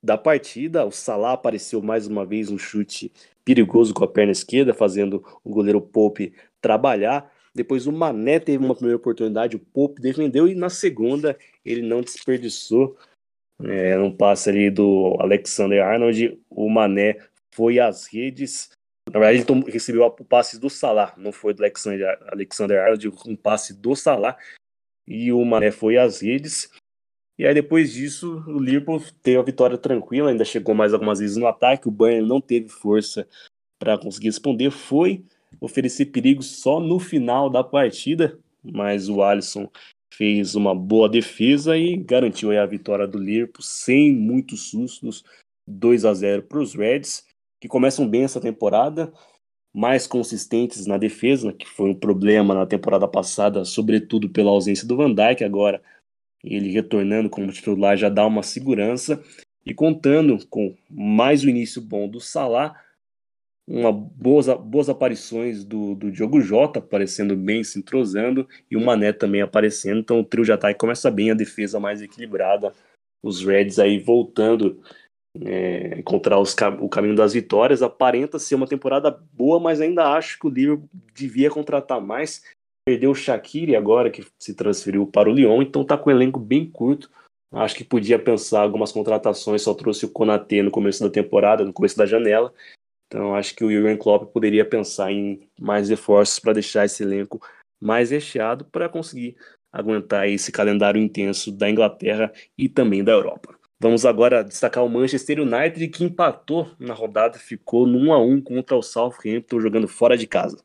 [0.03, 0.85] da partida.
[0.85, 3.13] O Salah apareceu mais uma vez um chute
[3.45, 7.33] perigoso com a perna esquerda, fazendo o goleiro Pope trabalhar.
[7.55, 12.03] Depois o Mané teve uma primeira oportunidade, o Pope defendeu e na segunda ele não
[12.03, 12.97] desperdiçou.
[13.65, 17.19] É, um passe ali do Alexander Arnold, o Mané
[17.51, 18.71] foi às redes.
[19.13, 23.35] Na verdade, ele recebeu o passe do Salah, não foi do Alexander, Alexander Arnold, um
[23.35, 24.37] passe do Salah.
[25.07, 26.71] E o Mané foi às redes.
[27.39, 31.37] E aí depois disso, o Liverpool teve a vitória tranquila, ainda chegou mais algumas vezes
[31.37, 33.29] no ataque, o Bayern não teve força
[33.79, 35.25] para conseguir responder, foi
[35.61, 39.71] oferecer perigo só no final da partida, mas o Alisson
[40.13, 45.25] fez uma boa defesa e garantiu a vitória do Liverpool sem muitos sustos,
[45.67, 47.25] 2 a 0 para os Reds,
[47.61, 49.13] que começam bem essa temporada,
[49.75, 54.97] mais consistentes na defesa, que foi um problema na temporada passada, sobretudo pela ausência do
[54.97, 55.83] Van Dijk, agora
[56.43, 59.23] ele retornando como titular já dá uma segurança.
[59.67, 62.75] E contando com mais o início bom do Salah,
[63.69, 69.13] uma boas, boas aparições do, do Diogo Jota aparecendo bem, se entrosando, e o Mané
[69.13, 70.01] também aparecendo.
[70.01, 72.73] Então o trio de ataque começa bem, a defesa mais equilibrada.
[73.23, 74.81] Os Reds aí voltando
[75.45, 77.83] é, encontrar os, o caminho das vitórias.
[77.83, 82.43] Aparenta ser uma temporada boa, mas ainda acho que o Liverpool devia contratar mais
[82.89, 86.41] perdeu o Shaqiri agora, que se transferiu para o Lyon, então tá com um elenco
[86.41, 87.11] bem curto.
[87.53, 91.73] Acho que podia pensar algumas contratações, só trouxe o Konatê no começo da temporada, no
[91.73, 92.51] começo da janela.
[93.09, 97.41] Então acho que o Jurgen Klopp poderia pensar em mais reforços para deixar esse elenco
[97.81, 99.37] mais recheado para conseguir
[99.73, 103.59] aguentar esse calendário intenso da Inglaterra e também da Europa.
[103.81, 108.41] Vamos agora destacar o Manchester United que empatou na rodada, ficou no 1 a 1
[108.43, 110.63] contra o Southampton jogando fora de casa.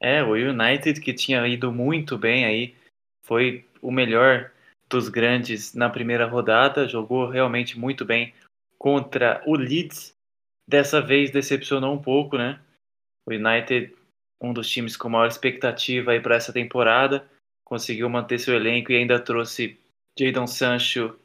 [0.00, 2.74] É, o United que tinha ido muito bem aí,
[3.22, 4.50] foi o melhor
[4.88, 8.32] dos grandes na primeira rodada, jogou realmente muito bem
[8.78, 10.15] contra o Leeds.
[10.68, 12.60] Dessa vez decepcionou um pouco, né?
[13.26, 13.94] O United,
[14.40, 17.28] um dos times com maior expectativa aí para essa temporada,
[17.64, 19.78] conseguiu manter seu elenco e ainda trouxe
[20.18, 21.18] Jadon Sancho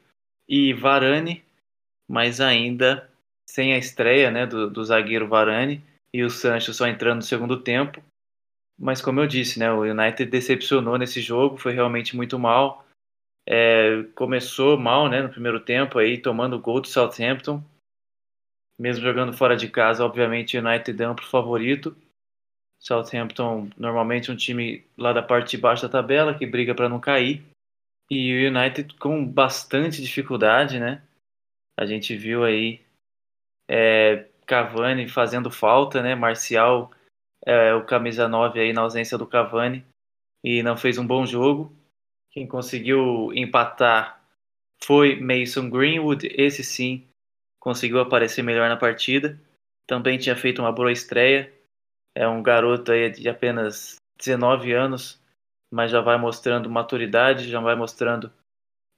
[0.48, 1.44] e Varane,
[2.08, 3.08] mas ainda
[3.48, 7.60] sem a estreia né, do, do zagueiro Varane e o Sancho só entrando no segundo
[7.60, 8.02] tempo.
[8.78, 12.84] Mas como eu disse, né, o United decepcionou nesse jogo, foi realmente muito mal.
[13.46, 17.62] É, começou mal, né, no primeiro tempo aí, tomando gol do Southampton.
[18.82, 21.96] Mesmo jogando fora de casa, obviamente United é amplo favorito.
[22.80, 26.98] Southampton normalmente um time lá da parte de baixo da tabela que briga para não
[26.98, 27.44] cair.
[28.10, 31.00] E o United com bastante dificuldade, né?
[31.78, 32.80] A gente viu aí
[33.70, 36.16] é, Cavani fazendo falta, né?
[36.16, 36.90] Marcial
[37.46, 39.86] é, o camisa 9 aí na ausência do Cavani
[40.42, 41.72] e não fez um bom jogo.
[42.32, 44.20] Quem conseguiu empatar
[44.82, 47.06] foi Mason Greenwood, esse sim
[47.62, 49.38] conseguiu aparecer melhor na partida.
[49.86, 51.52] Também tinha feito uma boa estreia.
[52.12, 55.22] É um garoto aí de apenas 19 anos,
[55.70, 58.32] mas já vai mostrando maturidade, já vai mostrando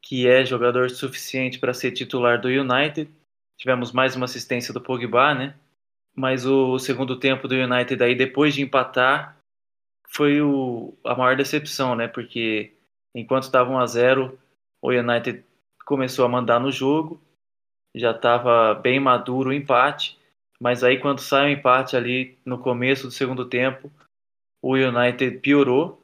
[0.03, 3.11] que é jogador suficiente para ser titular do United.
[3.59, 5.55] Tivemos mais uma assistência do Pogba, né?
[6.17, 9.37] mas o segundo tempo do United aí depois de empatar
[10.09, 12.07] foi o, a maior decepção, né?
[12.07, 12.73] Porque
[13.15, 14.39] enquanto estava 1 a 0,
[14.81, 15.45] o United
[15.85, 17.21] começou a mandar no jogo,
[17.95, 20.19] já estava bem maduro o empate,
[20.61, 23.91] mas aí quando sai o empate ali no começo do segundo tempo,
[24.63, 26.03] o United piorou.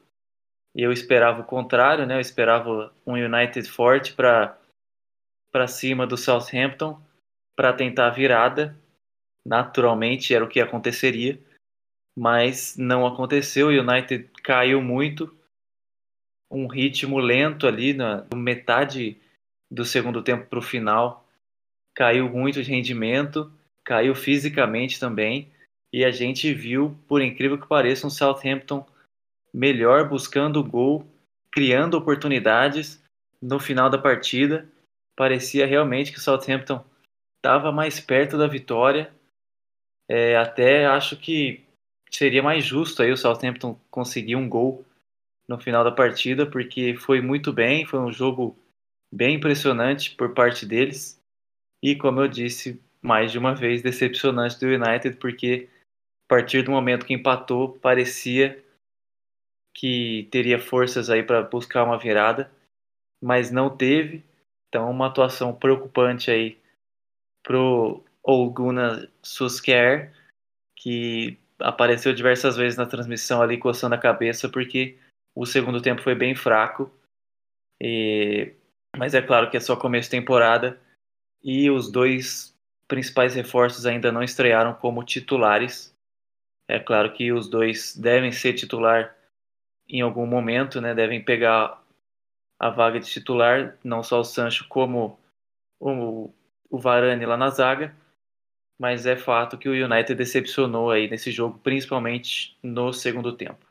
[0.73, 2.15] Eu esperava o contrário, né?
[2.15, 4.57] Eu esperava um United forte para
[5.51, 7.01] para cima do Southampton
[7.57, 8.79] para tentar a virada
[9.45, 11.39] naturalmente era o que aconteceria,
[12.17, 13.67] mas não aconteceu.
[13.67, 15.35] O United caiu muito,
[16.49, 19.19] um ritmo lento ali na metade
[19.69, 21.20] do segundo tempo para o final,
[21.95, 23.51] caiu muito de rendimento,
[23.83, 25.51] caiu fisicamente também,
[25.93, 28.85] e a gente viu, por incrível que pareça, um Southampton
[29.53, 31.05] melhor buscando gol,
[31.51, 33.03] criando oportunidades
[33.41, 34.67] no final da partida.
[35.15, 36.83] Parecia realmente que o Southampton
[37.37, 39.11] estava mais perto da vitória
[40.13, 41.63] é, até acho que
[42.09, 44.83] seria mais justo aí o Southampton conseguir um gol
[45.47, 48.57] no final da partida, porque foi muito bem, foi um jogo
[49.09, 51.17] bem impressionante por parte deles.
[51.81, 55.69] E como eu disse, mais de uma vez decepcionante do United, porque
[56.25, 58.63] a partir do momento que empatou, parecia
[59.73, 62.51] que teria forças aí para buscar uma virada
[63.21, 64.23] mas não teve.
[64.67, 66.57] Então, uma atuação preocupante aí
[67.43, 70.11] pro Olguna Susker,
[70.75, 74.97] que apareceu diversas vezes na transmissão ali coçando a cabeça, porque
[75.35, 76.91] o segundo tempo foi bem fraco.
[77.81, 78.53] E...
[78.97, 80.79] Mas é claro que é só começo de temporada
[81.43, 82.55] e os dois
[82.87, 85.95] principais reforços ainda não estrearam como titulares.
[86.67, 89.15] É claro que os dois devem ser titular
[89.87, 90.93] em algum momento, né?
[90.93, 91.81] Devem pegar
[92.59, 95.19] a vaga de titular, não só o Sancho como
[95.79, 96.29] o,
[96.69, 97.95] o Varane lá na zaga,
[98.79, 103.65] mas é fato que o United decepcionou aí nesse jogo, principalmente no segundo tempo.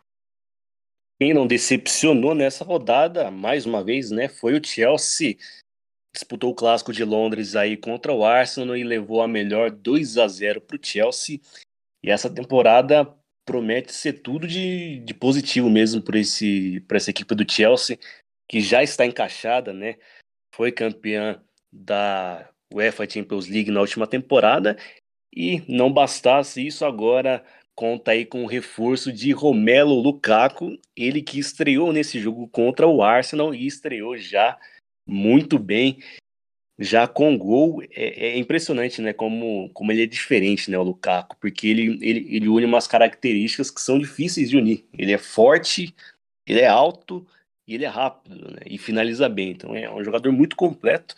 [1.18, 5.37] Quem não decepcionou nessa rodada, mais uma vez, né, foi o Chelsea.
[6.12, 10.27] Disputou o clássico de Londres aí contra o Arsenal e levou a melhor 2 a
[10.27, 11.40] 0 para o Chelsea.
[12.03, 13.07] E essa temporada
[13.44, 17.99] promete ser tudo de, de positivo mesmo para essa equipe do Chelsea
[18.49, 19.96] que já está encaixada, né?
[20.55, 21.40] Foi campeã
[21.73, 24.77] da UEFA Champions League na última temporada
[25.35, 27.44] e não bastasse isso agora
[27.81, 33.03] conta aí com o reforço de Romelo Lukaku, ele que estreou nesse jogo contra o
[33.03, 34.59] Arsenal e estreou já
[35.11, 35.99] muito bem,
[36.79, 37.83] já com gol.
[37.90, 42.37] É, é impressionante, né, como, como ele é diferente, né, o Lukaku, porque ele, ele,
[42.37, 44.85] ele une umas características que são difíceis de unir.
[44.96, 45.94] Ele é forte,
[46.46, 47.27] ele é alto
[47.66, 48.61] e ele é rápido, né?
[48.66, 49.51] E finaliza bem.
[49.51, 51.14] Então é um jogador muito completo.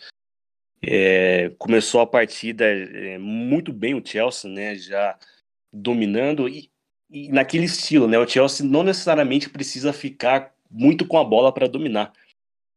[0.81, 4.75] É, começou a partida é, muito bem o Chelsea, né?
[4.75, 5.17] Já
[5.71, 6.69] dominando e,
[7.09, 8.19] e, naquele estilo, né?
[8.19, 12.13] O Chelsea não necessariamente precisa ficar muito com a bola para dominar.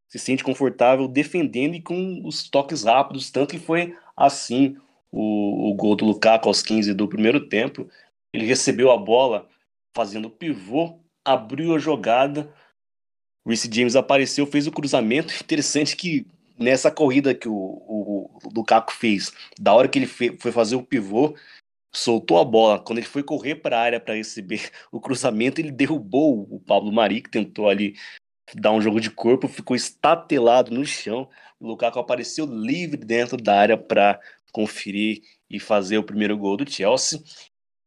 [0.09, 4.77] Se sente confortável defendendo e com os toques rápidos, tanto que foi assim
[5.11, 7.89] o, o gol do Lukaku aos 15 do primeiro tempo.
[8.33, 9.49] Ele recebeu a bola
[9.95, 12.53] fazendo pivô, abriu a jogada,
[13.47, 15.33] Reece James apareceu, fez o cruzamento.
[15.41, 16.27] Interessante que
[16.59, 20.83] nessa corrida que o, o, o Lukaku fez, da hora que ele foi fazer o
[20.83, 21.37] pivô,
[21.95, 22.81] soltou a bola.
[22.81, 26.93] Quando ele foi correr para a área para receber o cruzamento, ele derrubou o Pablo
[26.93, 27.95] Mari, que tentou ali
[28.55, 31.29] dar um jogo de corpo, ficou estatelado no chão.
[31.59, 34.21] O Lukaku apareceu livre dentro da área para
[34.53, 37.21] conferir e fazer o primeiro gol do Chelsea.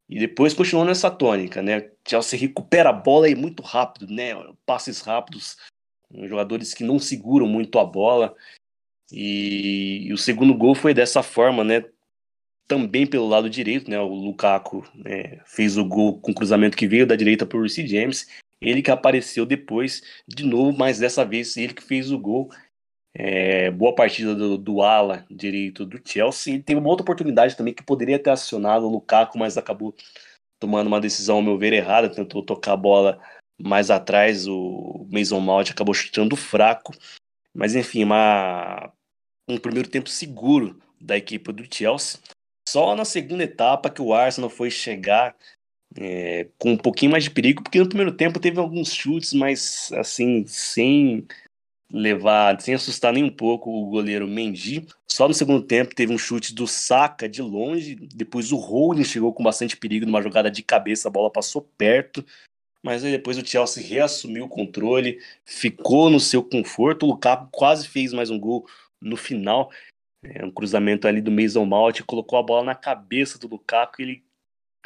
[0.10, 1.90] E depois continuou nessa tônica, né?
[2.08, 4.34] Chelsea recupera a bola aí muito rápido, né?
[4.66, 5.56] Passes rápidos,
[6.24, 8.36] jogadores que não seguram muito a bola.
[9.12, 11.86] E, e o segundo gol foi dessa forma, né?
[12.68, 14.00] Também pelo lado direito, né?
[14.00, 15.40] O Lukaku né?
[15.46, 18.28] fez o gol com cruzamento que veio da direita por Reece James.
[18.62, 22.50] Ele que apareceu depois, de novo, mas dessa vez ele que fez o gol.
[23.14, 26.54] É, boa partida do, do ala direito do Chelsea.
[26.54, 29.96] Ele teve uma outra oportunidade também que poderia ter acionado o Lukaku, mas acabou
[30.60, 32.10] tomando uma decisão, ao meu ver, errada.
[32.10, 33.22] Tentou tocar a bola
[33.60, 34.46] mais atrás.
[34.48, 36.94] O Mason Mount acabou chutando fraco.
[37.54, 38.92] Mas enfim, uma,
[39.48, 42.20] um primeiro tempo seguro da equipe do Chelsea.
[42.68, 45.36] Só na segunda etapa que o Arsenal foi chegar
[45.98, 49.92] é, com um pouquinho mais de perigo, porque no primeiro tempo teve alguns chutes, mas
[49.94, 51.28] assim, sem
[51.92, 54.88] levar, sem assustar nem um pouco o goleiro Mendy.
[55.08, 59.34] Só no segundo tempo teve um chute do Saka de longe, depois o Holding chegou
[59.34, 62.24] com bastante perigo numa jogada de cabeça, a bola passou perto,
[62.84, 67.88] mas aí depois o Chelsea reassumiu o controle, ficou no seu conforto, o Lukaku quase
[67.88, 68.66] fez mais um gol
[69.02, 69.72] no final,
[70.24, 74.24] é, um cruzamento ali do Mason Mount, colocou a bola na cabeça do Lukaku, ele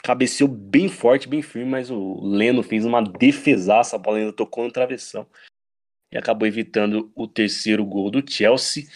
[0.01, 4.63] cabeceou bem forte, bem firme, mas o Leno fez uma defesaça, a bola ainda tocou
[4.63, 5.27] no travessão
[6.11, 8.87] e acabou evitando o terceiro gol do Chelsea.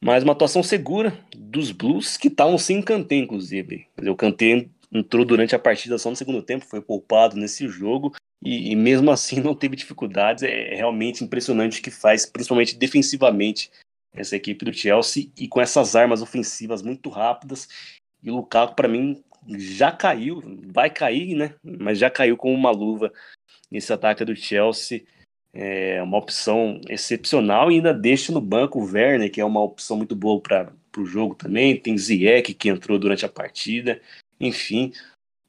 [0.00, 3.86] Mas uma atuação segura dos Blues, que estavam sem Kanté, inclusive.
[3.98, 8.70] O Kanté entrou durante a partida só no segundo tempo, foi poupado nesse jogo, e,
[8.70, 10.42] e mesmo assim não teve dificuldades.
[10.42, 13.70] É, é realmente impressionante o que faz, principalmente defensivamente,
[14.12, 17.68] essa equipe do Chelsea, e com essas armas ofensivas muito rápidas.
[18.22, 21.54] E o Lukaku, para mim, já caiu, vai cair, né?
[21.62, 23.12] Mas já caiu com uma luva
[23.70, 25.04] nesse ataque do Chelsea
[25.54, 29.96] é uma opção excepcional e ainda deixa no banco o Werner, que é uma opção
[29.96, 31.76] muito boa para o jogo também.
[31.76, 34.00] Tem Ziyech, que entrou durante a partida.
[34.40, 34.92] Enfim,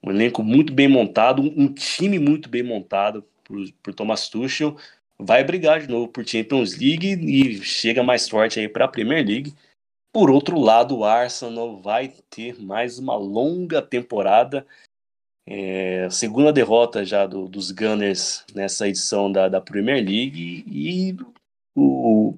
[0.04, 4.78] um elenco muito bem montado, um time muito bem montado por, por Thomas Tuchel.
[5.18, 9.26] Vai brigar de novo por Champions League e chega mais forte aí para a Premier
[9.26, 9.56] League.
[10.16, 14.66] Por outro lado, o Arsenal vai ter mais uma longa temporada
[15.46, 21.18] é, segunda derrota já do, dos Gunners nessa edição da, da Premier League e
[21.76, 22.38] o,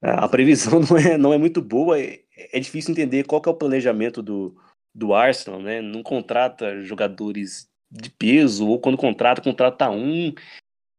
[0.00, 2.00] a previsão não é, não é muito boa.
[2.00, 4.56] É, é difícil entender qual é o planejamento do,
[4.94, 5.82] do Arsenal, né?
[5.82, 10.32] Não contrata jogadores de peso, ou quando contrata, contrata um.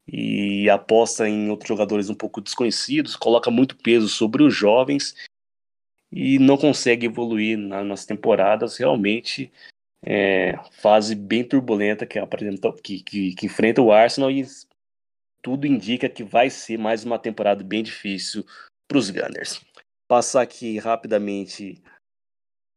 [0.08, 5.16] e aposta em outros jogadores um pouco desconhecidos, coloca muito peso sobre os jovens
[6.12, 8.78] e não consegue evoluir nas temporadas.
[8.78, 9.52] Realmente
[10.04, 14.46] é, fase bem turbulenta que, apresenta, que, que, que enfrenta o Arsenal e
[15.42, 18.46] tudo indica que vai ser mais uma temporada bem difícil
[18.88, 19.62] para os Gunners.
[20.08, 21.82] Passar aqui rapidamente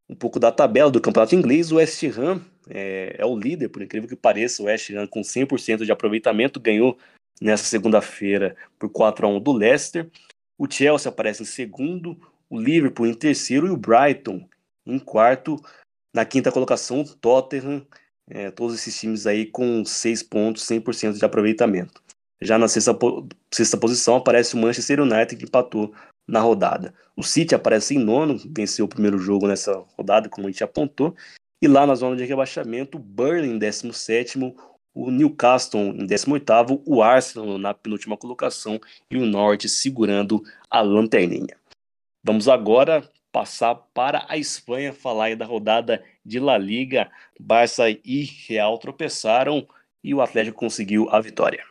[0.08, 1.72] um pouco da tabela do campeonato inglês.
[1.72, 4.62] O West Ham é, é o líder, por incrível que pareça.
[4.62, 6.96] O West Ham com 100% de aproveitamento ganhou
[7.40, 10.08] nessa segunda-feira por 4 a 1 do Leicester.
[10.56, 12.16] O Chelsea aparece em segundo,
[12.48, 14.46] o Liverpool em terceiro e o Brighton
[14.86, 15.56] em quarto.
[16.14, 17.84] Na quinta colocação, o Tottenham,
[18.28, 22.02] é, todos esses times aí com 6 pontos, 100% de aproveitamento.
[22.40, 22.96] Já na sexta,
[23.50, 25.92] sexta posição aparece o Manchester United, que empatou
[26.26, 26.94] na rodada.
[27.16, 31.14] O City aparece em nono, venceu o primeiro jogo nessa rodada, como a gente apontou.
[31.62, 34.38] E lá na zona de rebaixamento, o Burnley em 17,
[34.94, 38.80] o Newcastle em 18, o Arsenal na penúltima colocação
[39.10, 41.56] e o Norte segurando a lanterninha.
[42.26, 47.12] Vamos agora passar para a Espanha, falar da rodada de La Liga.
[47.38, 49.68] Barça e Real tropeçaram
[50.02, 51.62] e o Atlético conseguiu a vitória.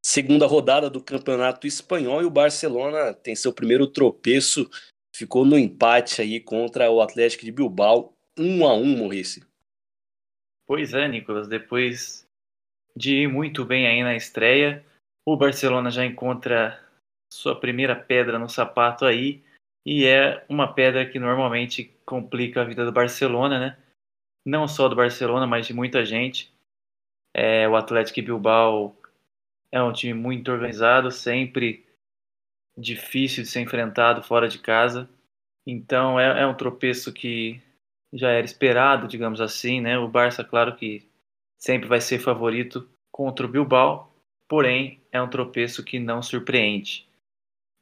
[0.00, 4.70] Segunda rodada do Campeonato Espanhol e o Barcelona tem seu primeiro tropeço,
[5.12, 9.44] ficou no empate aí contra o Atlético de Bilbao, 1 a 1, Maurice.
[10.64, 12.24] Pois é, Nicolas, depois
[12.94, 14.84] de ir muito bem aí na estreia,
[15.32, 16.82] o Barcelona já encontra
[17.30, 19.44] sua primeira pedra no sapato aí,
[19.84, 23.78] e é uma pedra que normalmente complica a vida do Barcelona, né?
[24.46, 26.50] Não só do Barcelona, mas de muita gente.
[27.34, 28.96] É, o Atlético Bilbao
[29.70, 31.84] é um time muito organizado, sempre
[32.76, 35.10] difícil de ser enfrentado fora de casa.
[35.66, 37.60] Então é, é um tropeço que
[38.14, 39.98] já era esperado, digamos assim, né?
[39.98, 41.06] O Barça, claro que
[41.58, 44.08] sempre vai ser favorito contra o Bilbao,
[44.48, 47.06] porém é um tropeço que não surpreende.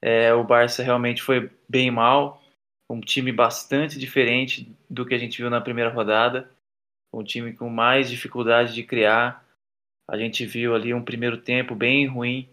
[0.03, 2.43] É, o Barça realmente foi bem mal,
[2.91, 6.51] um time bastante diferente do que a gente viu na primeira rodada,
[7.13, 9.45] um time com mais dificuldade de criar.
[10.09, 12.49] A gente viu ali um primeiro tempo bem ruim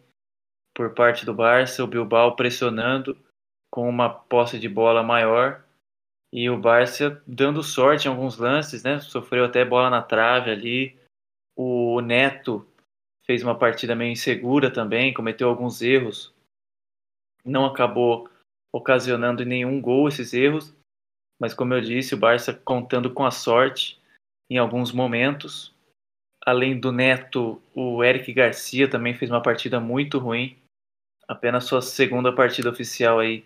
[0.73, 3.17] por parte do Barça, o Bilbao pressionando
[3.71, 5.63] com uma posse de bola maior
[6.31, 8.99] e o Barça dando sorte em alguns lances, né?
[8.99, 10.97] Sofreu até bola na trave ali.
[11.55, 12.67] O Neto
[13.25, 16.33] fez uma partida meio insegura também, cometeu alguns erros,
[17.45, 18.29] não acabou
[18.73, 20.75] ocasionando nenhum gol esses erros,
[21.39, 23.99] mas como eu disse, o Barça contando com a sorte
[24.49, 25.73] em alguns momentos.
[26.45, 30.57] Além do Neto, o Eric Garcia também fez uma partida muito ruim,
[31.27, 33.45] apenas sua segunda partida oficial aí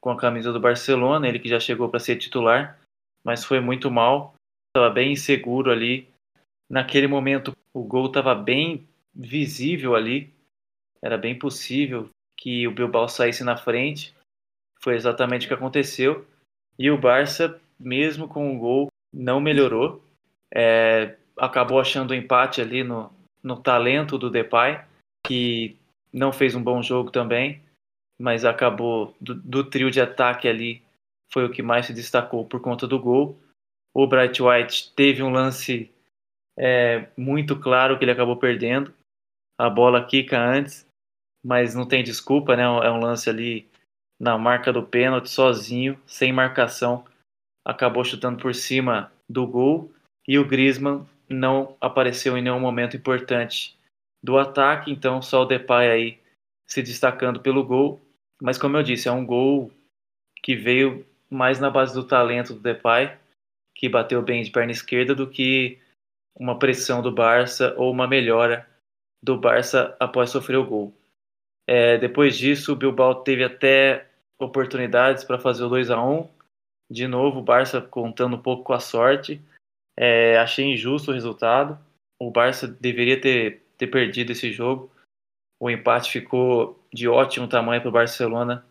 [0.00, 2.78] com a camisa do Barcelona, ele que já chegou para ser titular,
[3.24, 4.34] mas foi muito mal,
[4.68, 6.11] estava bem inseguro ali.
[6.72, 10.32] Naquele momento o gol estava bem visível ali,
[11.02, 14.14] era bem possível que o Bilbao saísse na frente.
[14.80, 16.26] Foi exatamente o que aconteceu.
[16.78, 20.02] E o Barça, mesmo com o gol, não melhorou.
[20.50, 23.12] É, acabou achando empate ali no,
[23.42, 24.80] no talento do Depay,
[25.26, 25.76] que
[26.10, 27.62] não fez um bom jogo também,
[28.18, 30.82] mas acabou do, do trio de ataque ali
[31.32, 33.40] foi o que mais se destacou por conta do gol.
[33.94, 35.90] O Bright White teve um lance
[36.58, 38.92] é muito claro que ele acabou perdendo.
[39.58, 40.86] A bola quica antes,
[41.44, 42.62] mas não tem desculpa, né?
[42.62, 43.68] É um lance ali
[44.20, 47.04] na marca do pênalti, sozinho, sem marcação.
[47.64, 49.92] Acabou chutando por cima do gol
[50.26, 53.76] e o Griezmann não apareceu em nenhum momento importante
[54.22, 56.20] do ataque, então só o Depay aí
[56.68, 58.00] se destacando pelo gol.
[58.40, 59.72] Mas como eu disse, é um gol
[60.42, 63.16] que veio mais na base do talento do Depay,
[63.74, 65.78] que bateu bem de perna esquerda, do que
[66.38, 68.68] uma pressão do Barça ou uma melhora
[69.22, 70.94] do Barça após sofrer o gol.
[71.66, 74.08] É, depois disso, o Bilbao teve até
[74.38, 76.28] oportunidades para fazer o 2 a 1
[76.90, 79.40] De novo, o Barça contando um pouco com a sorte.
[79.96, 81.78] É, achei injusto o resultado.
[82.20, 84.90] O Barça deveria ter, ter perdido esse jogo.
[85.60, 88.64] O empate ficou de ótimo tamanho para o Barcelona,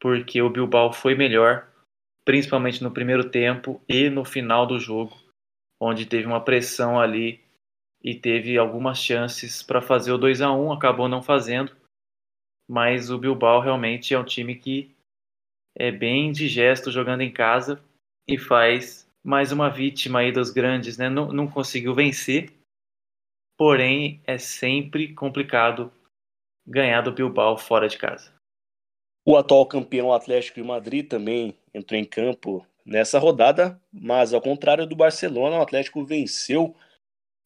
[0.00, 1.66] porque o Bilbao foi melhor,
[2.24, 5.21] principalmente no primeiro tempo e no final do jogo
[5.82, 7.40] onde teve uma pressão ali
[8.00, 11.76] e teve algumas chances para fazer o 2 a 1 acabou não fazendo.
[12.70, 14.94] Mas o Bilbao realmente é um time que
[15.76, 17.82] é bem digesto jogando em casa
[18.28, 21.08] e faz mais uma vítima aí dos grandes, né?
[21.08, 22.52] Não, não conseguiu vencer,
[23.58, 25.92] porém é sempre complicado
[26.64, 28.32] ganhar do Bilbao fora de casa.
[29.26, 34.86] O atual campeão Atlético de Madrid também entrou em campo nessa rodada, mas ao contrário
[34.86, 36.74] do Barcelona, o Atlético venceu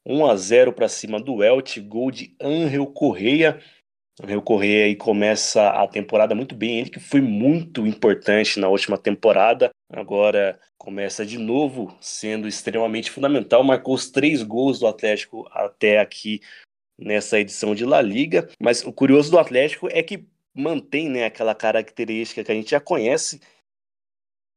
[0.05, 3.61] 1 a 0 para cima do Elche, gol de Angel Correia.
[4.22, 8.97] Angel Correia aí começa a temporada muito bem, ele que foi muito importante na última
[8.97, 15.99] temporada, agora começa de novo sendo extremamente fundamental, marcou os três gols do Atlético até
[15.99, 16.41] aqui
[16.99, 20.24] nessa edição de La Liga, mas o curioso do Atlético é que
[20.55, 23.41] mantém né, aquela característica que a gente já conhece.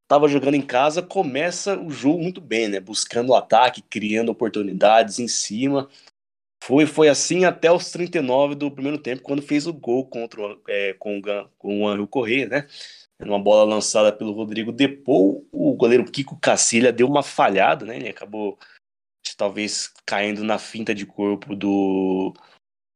[0.09, 2.79] Estava jogando em casa, começa o jogo muito bem, né?
[2.79, 5.87] Buscando o ataque, criando oportunidades em cima.
[6.63, 10.93] Foi, foi assim até os 39 do primeiro tempo, quando fez o gol contra é,
[10.93, 11.21] com,
[11.59, 12.67] com o Anjo Correia, né?
[13.19, 17.97] Uma bola lançada pelo Rodrigo Depou, o goleiro Kiko Cacilha deu uma falhada, né?
[17.97, 18.57] Ele acabou
[19.37, 22.33] talvez caindo na finta de corpo do,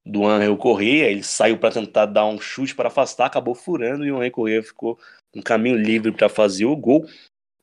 [0.03, 4.11] do Angel Correia, ele saiu para tentar dar um chute para afastar, acabou furando e
[4.11, 4.97] o Angel Correia ficou
[5.35, 7.05] um caminho livre para fazer o gol.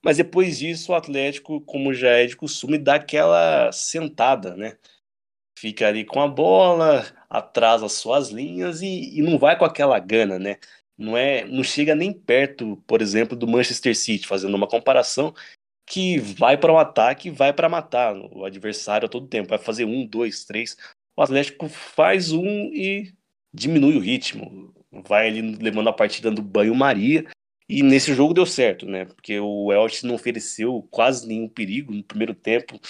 [0.05, 4.77] Mas depois disso, o Atlético, como já é de costume, dá aquela sentada, né?
[5.59, 10.39] Fica ali com a bola, atrasa suas linhas e, e não vai com aquela gana,
[10.39, 10.57] né?
[10.97, 15.35] Não, é, não chega nem perto, por exemplo, do Manchester City, fazendo uma comparação
[15.87, 19.49] que vai para o um ataque e vai para matar o adversário a todo tempo.
[19.49, 20.77] Vai fazer um, dois, três
[21.21, 23.13] o Atlético faz um e
[23.53, 24.75] diminui o ritmo.
[25.07, 27.27] Vai ali levando a partida do banho-maria.
[27.71, 29.05] E nesse jogo deu certo, né?
[29.05, 32.81] Porque o Elche não ofereceu quase nenhum perigo no primeiro tempo.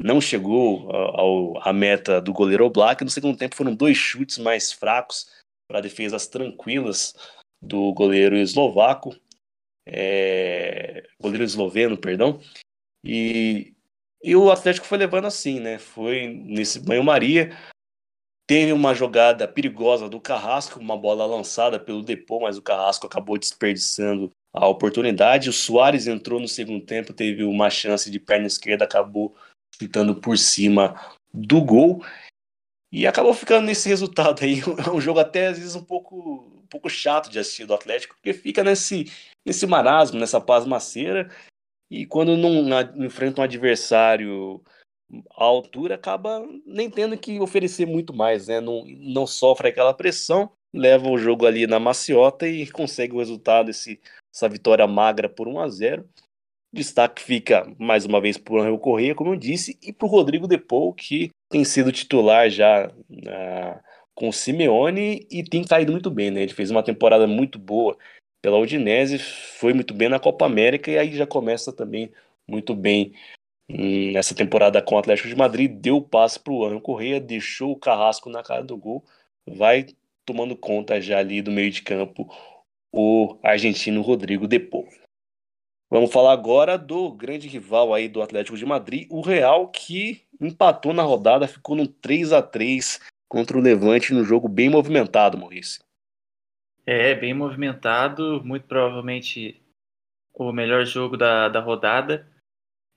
[0.00, 3.02] Não chegou ao, à meta do goleiro Oblak.
[3.02, 5.26] No segundo tempo foram dois chutes mais fracos
[5.68, 7.12] para defesas tranquilas
[7.60, 9.16] do goleiro eslovaco.
[9.84, 12.40] É, goleiro esloveno, perdão.
[13.04, 13.74] E
[14.22, 15.78] e o Atlético foi levando assim, né?
[15.78, 17.56] Foi nesse banho-maria.
[18.50, 23.38] Teve uma jogada perigosa do Carrasco, uma bola lançada pelo Depô, mas o Carrasco acabou
[23.38, 25.48] desperdiçando a oportunidade.
[25.48, 29.36] O Soares entrou no segundo tempo, teve uma chance de perna esquerda, acabou
[29.78, 31.00] ficando por cima
[31.32, 32.04] do gol.
[32.90, 34.60] E acabou ficando nesse resultado aí.
[34.84, 38.16] É um jogo até às vezes um pouco, um pouco chato de assistir do Atlético,
[38.16, 39.12] porque fica nesse,
[39.46, 41.30] nesse marasmo, nessa pasmaceira.
[41.88, 42.68] E quando não
[43.06, 44.60] enfrenta um adversário
[45.36, 48.60] à altura, acaba nem tendo que oferecer muito mais, né?
[48.60, 53.70] Não, não sofre aquela pressão, leva o jogo ali na maciota e consegue o resultado,
[53.70, 54.00] esse,
[54.32, 56.08] essa vitória magra por 1 a 0
[56.72, 60.08] Destaque fica mais uma vez para o Angel Correia, como eu disse, e para o
[60.08, 63.80] Rodrigo Depou, que tem sido titular já uh,
[64.14, 66.42] com o Simeone e tem caído muito bem, né?
[66.42, 67.98] Ele fez uma temporada muito boa
[68.40, 72.12] pela Udinese, foi muito bem na Copa América e aí já começa também
[72.48, 73.12] muito bem
[74.12, 77.72] nessa temporada com o Atlético de Madrid, deu o passe para o Ano Correia, deixou
[77.72, 79.04] o Carrasco na cara do gol,
[79.46, 79.86] vai
[80.24, 82.28] tomando conta já ali do meio de campo
[82.92, 84.86] o argentino Rodrigo Depô.
[85.90, 90.92] Vamos falar agora do grande rival aí do Atlético de Madrid, o Real, que empatou
[90.92, 95.82] na rodada, ficou no 3 a 3 contra o Levante no jogo bem movimentado, Maurício.
[96.86, 99.60] É, bem movimentado, muito provavelmente
[100.32, 102.29] o melhor jogo da, da rodada.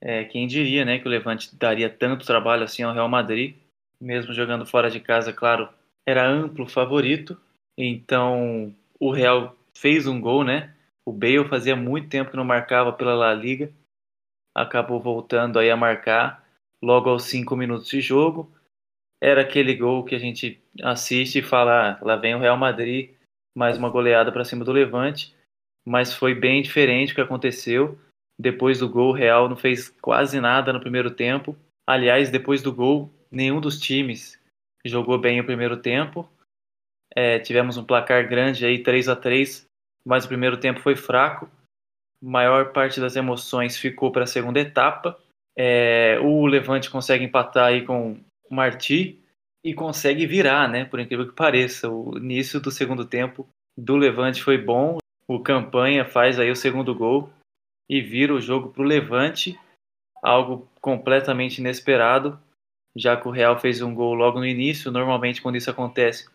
[0.06, 3.56] É, quem diria, né, que o Levante daria tanto trabalho assim ao Real Madrid,
[4.02, 5.70] mesmo jogando fora de casa, claro,
[6.06, 7.40] era amplo favorito.
[7.78, 10.76] Então, o Real fez um gol, né?
[11.06, 13.72] O Bale fazia muito tempo que não marcava pela La Liga,
[14.54, 16.46] acabou voltando aí a marcar
[16.82, 18.52] logo aos cinco minutos de jogo.
[19.22, 23.12] Era aquele gol que a gente assiste e fala: ah, lá vem o Real Madrid
[23.56, 25.34] mais uma goleada para cima do Levante,
[25.86, 27.98] mas foi bem diferente o que aconteceu.
[28.40, 31.56] Depois do gol, o Real não fez quase nada no primeiro tempo.
[31.88, 34.40] Aliás, depois do gol, nenhum dos times
[34.86, 36.30] jogou bem o primeiro tempo.
[37.16, 39.66] É, tivemos um placar grande aí, 3 a 3
[40.06, 41.50] mas o primeiro tempo foi fraco.
[42.22, 45.18] Maior parte das emoções ficou para a segunda etapa.
[45.58, 48.20] É, o Levante consegue empatar aí com
[48.50, 49.24] o Marti,
[49.64, 50.84] e consegue virar, né?
[50.86, 51.90] Por incrível que pareça.
[51.90, 54.98] O início do segundo tempo do Levante foi bom.
[55.28, 57.30] O Campanha faz aí o segundo gol
[57.90, 59.60] e vira o jogo para o Levante,
[60.22, 62.40] algo completamente inesperado,
[62.96, 64.92] já que o Real fez um gol logo no início.
[64.92, 66.30] Normalmente, quando isso acontece,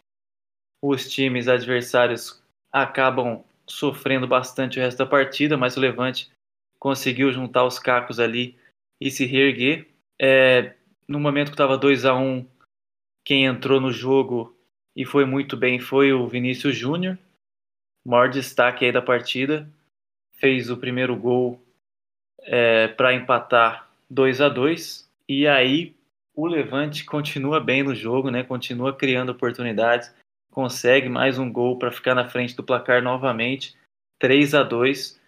[0.83, 2.43] os times adversários
[2.73, 6.31] acabam sofrendo bastante o resto da partida, mas o Levante
[6.79, 8.57] conseguiu juntar os cacos ali
[9.01, 9.89] e se reerguer.
[10.21, 10.75] É,
[11.07, 12.47] no momento que estava 2 a 1
[13.25, 14.57] quem entrou no jogo
[14.97, 17.19] e foi muito bem foi o Vinícius Júnior,
[18.05, 19.71] maior destaque aí da partida.
[20.39, 21.61] Fez o primeiro gol
[22.43, 25.95] é, para empatar 2 a 2 e aí
[26.35, 28.45] o Levante continua bem no jogo, né?
[28.45, 30.15] Continua criando oportunidades,
[30.53, 33.77] consegue mais um gol para ficar na frente do placar novamente,
[34.19, 35.19] 3 a 2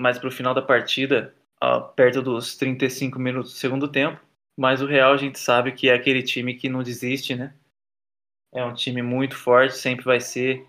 [0.00, 4.18] mas para o final da partida uh, perto dos 35 minutos do segundo tempo.
[4.56, 7.52] Mas o Real a gente sabe que é aquele time que não desiste, né?
[8.52, 10.66] É um time muito forte, sempre vai ser.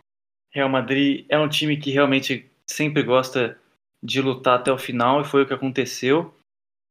[0.52, 3.58] Real Madrid é um time que realmente sempre gosta
[4.04, 6.34] de lutar até o final e foi o que aconteceu.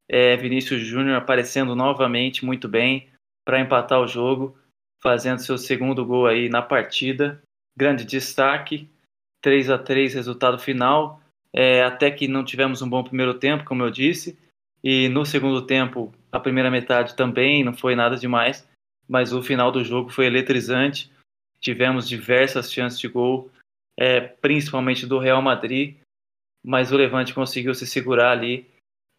[0.09, 3.09] É, Vinícius Júnior aparecendo novamente muito bem
[3.45, 4.57] para empatar o jogo,
[5.03, 7.43] fazendo seu segundo gol aí na partida.
[7.77, 8.89] Grande destaque,
[9.41, 11.21] 3 a 3 resultado final.
[11.53, 14.39] É, até que não tivemos um bom primeiro tempo, como eu disse,
[14.83, 18.69] e no segundo tempo, a primeira metade também não foi nada demais,
[19.09, 21.11] mas o final do jogo foi eletrizante.
[21.61, 23.51] Tivemos diversas chances de gol,
[23.99, 25.97] é, principalmente do Real Madrid,
[26.65, 28.69] mas o Levante conseguiu se segurar ali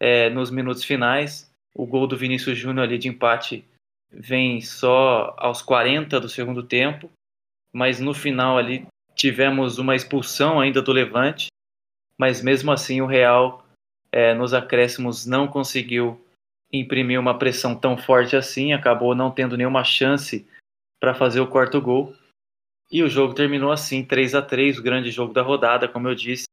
[0.00, 1.50] é, nos minutos finais.
[1.74, 3.64] O gol do Vinícius Júnior ali de empate
[4.10, 7.10] vem só aos 40 do segundo tempo,
[7.72, 11.48] mas no final ali tivemos uma expulsão ainda do Levante,
[12.18, 13.64] mas mesmo assim o Real
[14.10, 16.22] é, nos acréscimos não conseguiu
[16.72, 20.46] imprimir uma pressão tão forte assim, acabou não tendo nenhuma chance
[21.00, 22.14] para fazer o quarto gol.
[22.90, 26.14] E o jogo terminou assim, 3 a 3 o grande jogo da rodada, como eu
[26.14, 26.44] disse.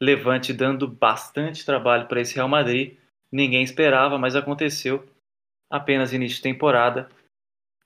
[0.00, 2.96] Levante dando bastante trabalho para esse Real Madrid.
[3.30, 5.06] Ninguém esperava, mas aconteceu.
[5.70, 7.08] Apenas início de temporada.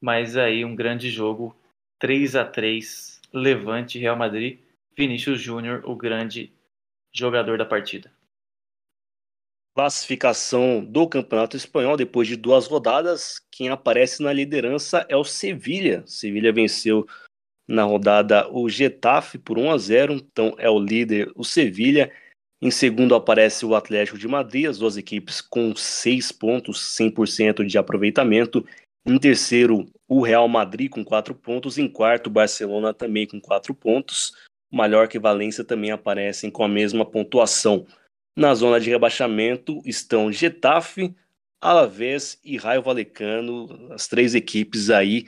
[0.01, 1.57] Mas aí um grande jogo.
[1.99, 4.61] 3 a 3 Levante Real Madrid.
[4.97, 6.53] Vinícius Júnior, o grande
[7.13, 8.13] jogador da partida.
[9.77, 13.41] Classificação do Campeonato Espanhol depois de duas rodadas.
[13.51, 16.07] Quem aparece na liderança é o Sevilha.
[16.07, 17.09] Sevilha venceu
[17.67, 22.13] na rodada o Getafe por 1 a 0, então é o líder o Sevilha.
[22.63, 27.77] Em segundo aparece o Atlético de Madrid, as duas equipes com 6 pontos, 100% de
[27.77, 28.65] aproveitamento.
[29.07, 31.77] Em terceiro, o Real Madrid com 4 pontos.
[31.77, 34.33] Em quarto, o Barcelona também com 4 pontos.
[34.73, 37.87] Mallorca e Valência também aparecem com a mesma pontuação.
[38.37, 41.15] Na zona de rebaixamento estão Getafe,
[41.61, 45.27] Alavés e Raio Valecano, as três equipes aí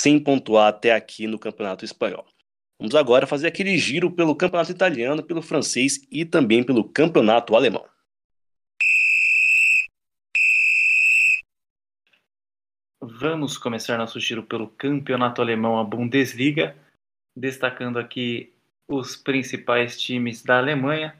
[0.00, 2.24] sem pontuar até aqui no Campeonato Espanhol.
[2.78, 7.84] Vamos agora fazer aquele giro pelo Campeonato Italiano, pelo francês e também pelo Campeonato Alemão.
[13.00, 16.76] Vamos começar nosso giro pelo Campeonato Alemão, a Bundesliga,
[17.36, 18.52] destacando aqui
[18.88, 21.16] os principais times da Alemanha,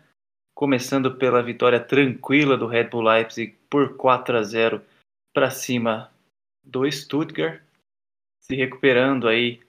[0.54, 4.82] começando pela vitória tranquila do Red Bull Leipzig por 4 a 0
[5.34, 6.12] para cima
[6.64, 7.62] do Stuttgart
[8.50, 9.60] se recuperando aí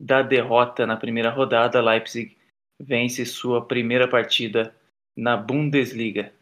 [0.00, 2.36] da derrota na primeira rodada, Leipzig
[2.80, 4.74] vence sua primeira partida
[5.16, 6.32] na Bundesliga.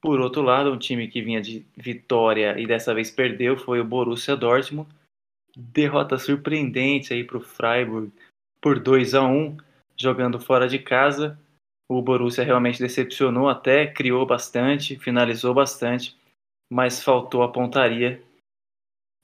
[0.00, 3.84] Por outro lado, um time que vinha de vitória e dessa vez perdeu foi o
[3.84, 4.88] Borussia Dortmund.
[5.56, 8.12] Derrota surpreendente aí para o Freiburg
[8.60, 9.56] por 2 a 1
[9.96, 11.38] jogando fora de casa.
[11.88, 16.16] O Borussia realmente decepcionou, até criou bastante, finalizou bastante,
[16.72, 18.22] mas faltou a pontaria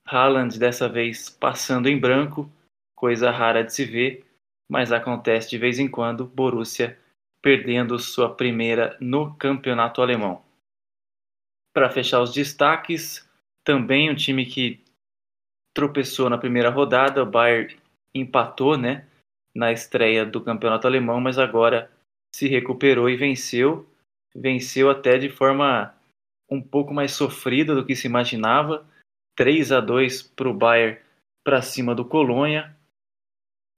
[0.07, 2.51] Haaland dessa vez passando em branco,
[2.95, 4.25] coisa rara de se ver,
[4.69, 6.99] mas acontece de vez em quando, Borussia
[7.43, 10.43] perdendo sua primeira no campeonato alemão.
[11.73, 13.29] Para fechar os destaques,
[13.63, 14.83] também um time que
[15.75, 17.77] tropeçou na primeira rodada, o Bayern
[18.15, 19.07] empatou, né,
[19.55, 21.91] na estreia do campeonato alemão, mas agora
[22.35, 23.89] se recuperou e venceu,
[24.35, 25.95] venceu até de forma
[26.49, 28.87] um pouco mais sofrida do que se imaginava
[29.37, 30.99] 3 a 2 para o Bayern
[31.45, 32.75] para cima do Colônia.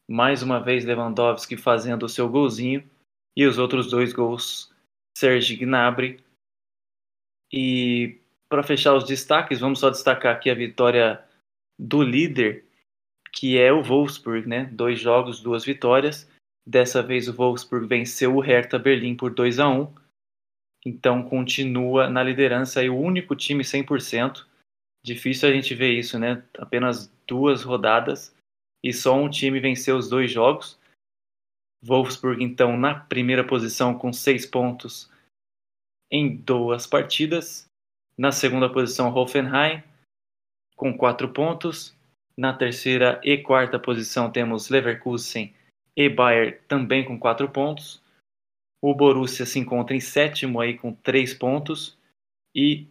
[0.09, 2.89] Mais uma vez Lewandowski fazendo o seu golzinho
[3.37, 4.73] e os outros dois gols
[5.17, 6.25] Serge Gnabry.
[7.53, 11.23] E para fechar os destaques, vamos só destacar aqui a vitória
[11.79, 12.65] do líder,
[13.33, 14.65] que é o Wolfsburg, né?
[14.67, 16.31] Dois jogos, duas vitórias.
[16.67, 19.93] Dessa vez o Wolfsburg venceu o Hertha Berlim por 2 a 1.
[20.87, 24.48] Então continua na liderança e o único time 100%
[25.05, 26.45] Difícil a gente ver isso, né?
[26.59, 28.35] Apenas duas rodadas
[28.83, 30.79] e só um time venceu os dois jogos.
[31.83, 35.11] Wolfsburg, então, na primeira posição com seis pontos
[36.11, 37.67] em duas partidas.
[38.17, 39.83] Na segunda posição, Hoffenheim
[40.77, 41.95] com quatro pontos.
[42.37, 45.53] Na terceira e quarta posição temos Leverkusen
[45.97, 48.01] e Bayern também com quatro pontos.
[48.81, 51.99] O Borussia se encontra em sétimo aí com três pontos.
[52.55, 52.87] E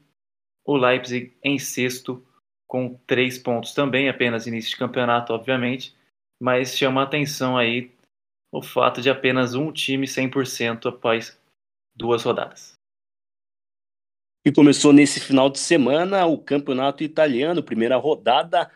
[0.68, 2.22] o Leipzig em sexto,
[2.68, 5.95] com três pontos também, apenas início de campeonato, obviamente,
[6.39, 7.89] mas chama atenção aí
[8.51, 11.39] o fato de apenas um time 100% após
[11.95, 12.74] duas rodadas.
[14.45, 18.70] E começou nesse final de semana o campeonato italiano, primeira rodada.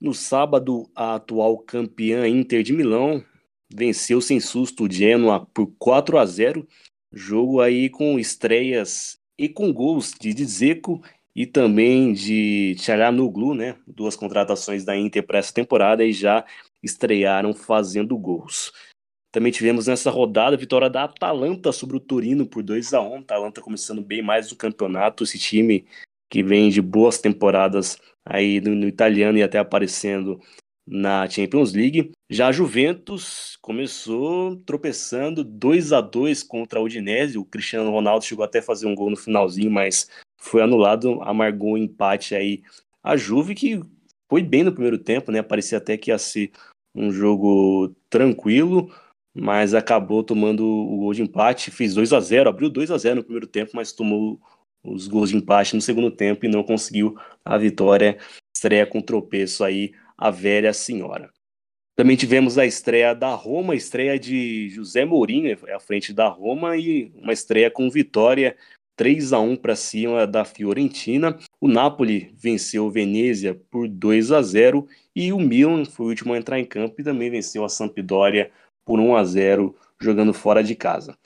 [0.00, 3.24] No sábado, a atual campeã Inter de Milão
[3.72, 6.66] venceu sem susto o Genoa por 4 a 0.
[7.12, 11.02] Jogo aí com estreias e com gols de Dzeko
[11.34, 13.76] e também de Tcharanoglu, né?
[13.86, 16.44] Duas contratações da Inter para essa temporada e já
[16.82, 18.72] estrearam fazendo gols.
[19.32, 23.18] Também tivemos nessa rodada a vitória da Atalanta sobre o Torino por 2 a 1
[23.18, 25.86] Atalanta começando bem mais o campeonato, esse time
[26.28, 30.40] que vem de boas temporadas aí no, no italiano e até aparecendo
[30.86, 32.10] na Champions League.
[32.28, 37.38] Já a Juventus começou tropeçando 2 a 2 contra a Udinese.
[37.38, 40.08] O Cristiano Ronaldo chegou até a fazer um gol no finalzinho, mas
[40.40, 42.62] foi anulado, amargou um empate aí
[43.02, 43.80] a Juve que
[44.28, 45.42] foi bem no primeiro tempo, né?
[45.42, 46.50] Parecia até que ia ser
[46.94, 48.90] um jogo tranquilo,
[49.34, 53.16] mas acabou tomando o gol de empate, fez 2 a 0, abriu 2 a 0
[53.16, 54.40] no primeiro tempo, mas tomou
[54.82, 58.18] os gols de empate no segundo tempo e não conseguiu a vitória.
[58.56, 61.30] Estreia com tropeço aí a velha senhora.
[61.96, 67.12] Também tivemos a estreia da Roma, estreia de José Mourinho à frente da Roma e
[67.14, 68.56] uma estreia com vitória
[69.00, 71.38] 3 a 1 para cima da Fiorentina.
[71.58, 74.86] O Napoli venceu o Venezia por 2 a 0
[75.16, 78.50] e o Milan foi o último a entrar em campo e também venceu a Sampdoria
[78.84, 81.16] por 1 a 0 jogando fora de casa.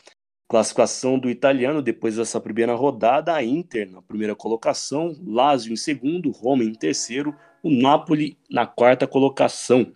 [0.48, 6.30] Classificação do italiano depois dessa primeira rodada, a Inter na primeira colocação, Lazio em segundo,
[6.30, 9.92] Roma em terceiro, o Napoli na quarta colocação.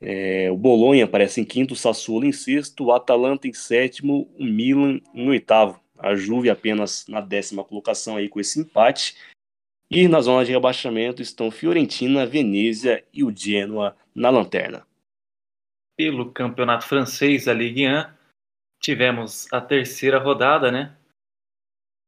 [0.00, 4.44] É, o Bolonha aparece em quinto, o Sassuolo em sexto, o Atalanta em sétimo, o
[4.44, 5.85] Milan em oitavo.
[5.98, 9.16] A Juve apenas na décima colocação aí com esse empate.
[9.90, 14.86] E na zona de rebaixamento estão Fiorentina, Venezia e o Genoa na lanterna.
[15.96, 18.04] Pelo campeonato francês, a Ligue 1,
[18.80, 20.96] tivemos a terceira rodada, né?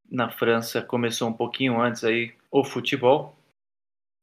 [0.09, 3.37] Na França começou um pouquinho antes aí o futebol.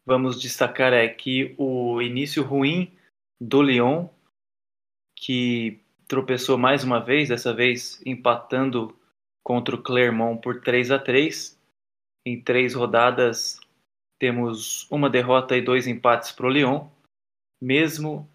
[0.04, 2.92] Vamos destacar aqui o início ruim
[3.40, 4.08] do Lyon,
[5.16, 8.96] que tropeçou mais uma vez, dessa vez empatando
[9.46, 11.56] contra o Clermont por 3 a 3.
[12.26, 13.60] Em três rodadas
[14.18, 16.88] temos uma derrota e dois empates para o Lyon.
[17.62, 18.28] Mesmo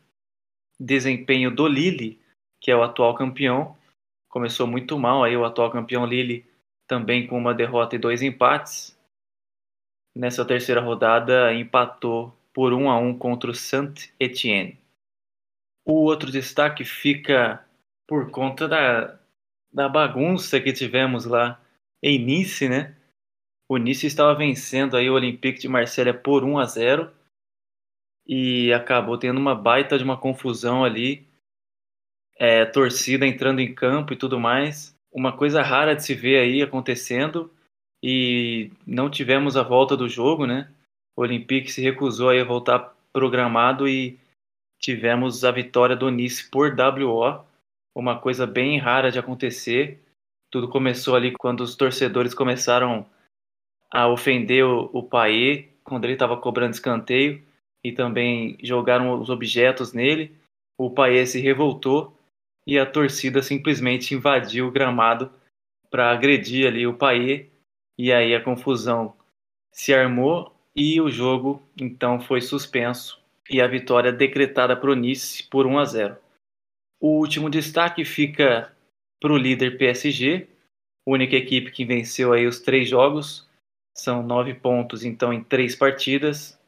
[0.79, 2.17] desempenho do Lille,
[2.61, 3.77] que é o atual campeão,
[4.29, 6.45] começou muito mal aí o atual campeão Lille
[6.87, 8.97] também com uma derrota e dois empates
[10.15, 14.79] nessa terceira rodada empatou por 1 a 1 contra o Saint-Étienne.
[15.85, 17.65] O outro destaque fica
[18.07, 19.20] por conta da,
[19.71, 21.59] da bagunça que tivemos lá
[22.03, 22.95] em Nice, né?
[23.69, 27.11] O Nice estava vencendo aí o Olympique de Marselha por 1 a 0
[28.27, 31.25] e acabou tendo uma baita de uma confusão ali,
[32.37, 34.95] é, torcida entrando em campo e tudo mais.
[35.11, 37.51] Uma coisa rara de se ver aí acontecendo
[38.03, 40.69] e não tivemos a volta do jogo, né?
[41.15, 44.19] O Olympique se recusou a voltar programado e
[44.79, 47.45] tivemos a vitória do Nice por WO,
[47.95, 50.01] uma coisa bem rara de acontecer.
[50.49, 53.05] Tudo começou ali quando os torcedores começaram
[53.89, 57.43] a ofender o, o Paê, quando ele estava cobrando escanteio,
[57.83, 60.35] e também jogaram os objetos nele.
[60.77, 62.15] O Paê se revoltou
[62.65, 65.31] e a torcida simplesmente invadiu o gramado
[65.89, 67.47] para agredir ali o Paê
[67.97, 69.13] e aí a confusão
[69.71, 73.19] se armou e o jogo então foi suspenso
[73.49, 76.17] e a vitória decretada para o Nice por 1 a 0.
[77.01, 78.71] O último destaque fica
[79.19, 80.47] para o líder PSG,
[81.03, 83.49] única equipe que venceu aí os três jogos,
[83.91, 86.59] são nove pontos então em três partidas.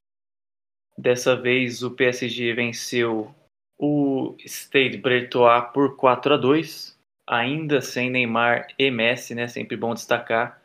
[0.98, 3.34] Dessa vez o PSG venceu
[3.78, 9.48] o Stade Bretois por 4 a 2, ainda sem Neymar e Messi, né?
[9.48, 10.60] Sempre bom destacar.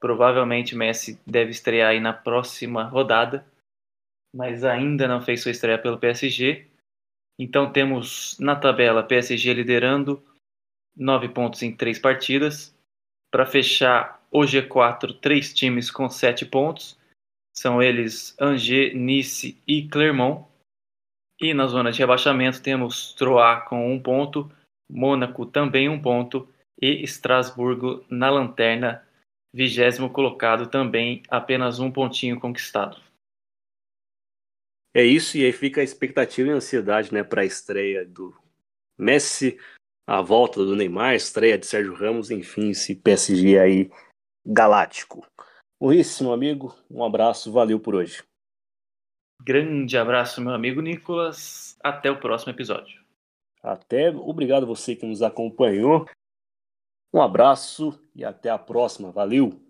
[0.00, 3.44] Provavelmente Messi deve estrear aí na próxima rodada,
[4.34, 6.69] mas ainda não fez sua estreia pelo PSG.
[7.42, 10.22] Então temos na tabela PSG liderando,
[10.94, 12.76] 9 pontos em 3 partidas.
[13.32, 16.98] Para fechar o G4, três times com 7 pontos.
[17.56, 20.44] São eles Angers, Nice e Clermont.
[21.40, 24.52] E na zona de rebaixamento temos Troyes com 1 um ponto,
[24.90, 26.46] Mônaco também 1 um ponto
[26.78, 29.02] e Estrasburgo na lanterna
[29.54, 33.00] vigésimo colocado também, apenas um pontinho conquistado.
[34.94, 38.36] É isso, e aí fica a expectativa e a ansiedade né, para a estreia do
[38.98, 39.58] Messi,
[40.06, 43.90] a volta do Neymar, a estreia de Sérgio Ramos, enfim, esse PSG aí
[44.44, 45.26] galáctico.
[45.80, 48.22] Luiz, meu amigo, um abraço, valeu por hoje.
[49.42, 51.78] Grande abraço, meu amigo Nicolas.
[51.82, 53.00] Até o próximo episódio.
[53.62, 56.06] Até, obrigado você que nos acompanhou.
[57.12, 59.10] Um abraço e até a próxima.
[59.10, 59.69] Valeu!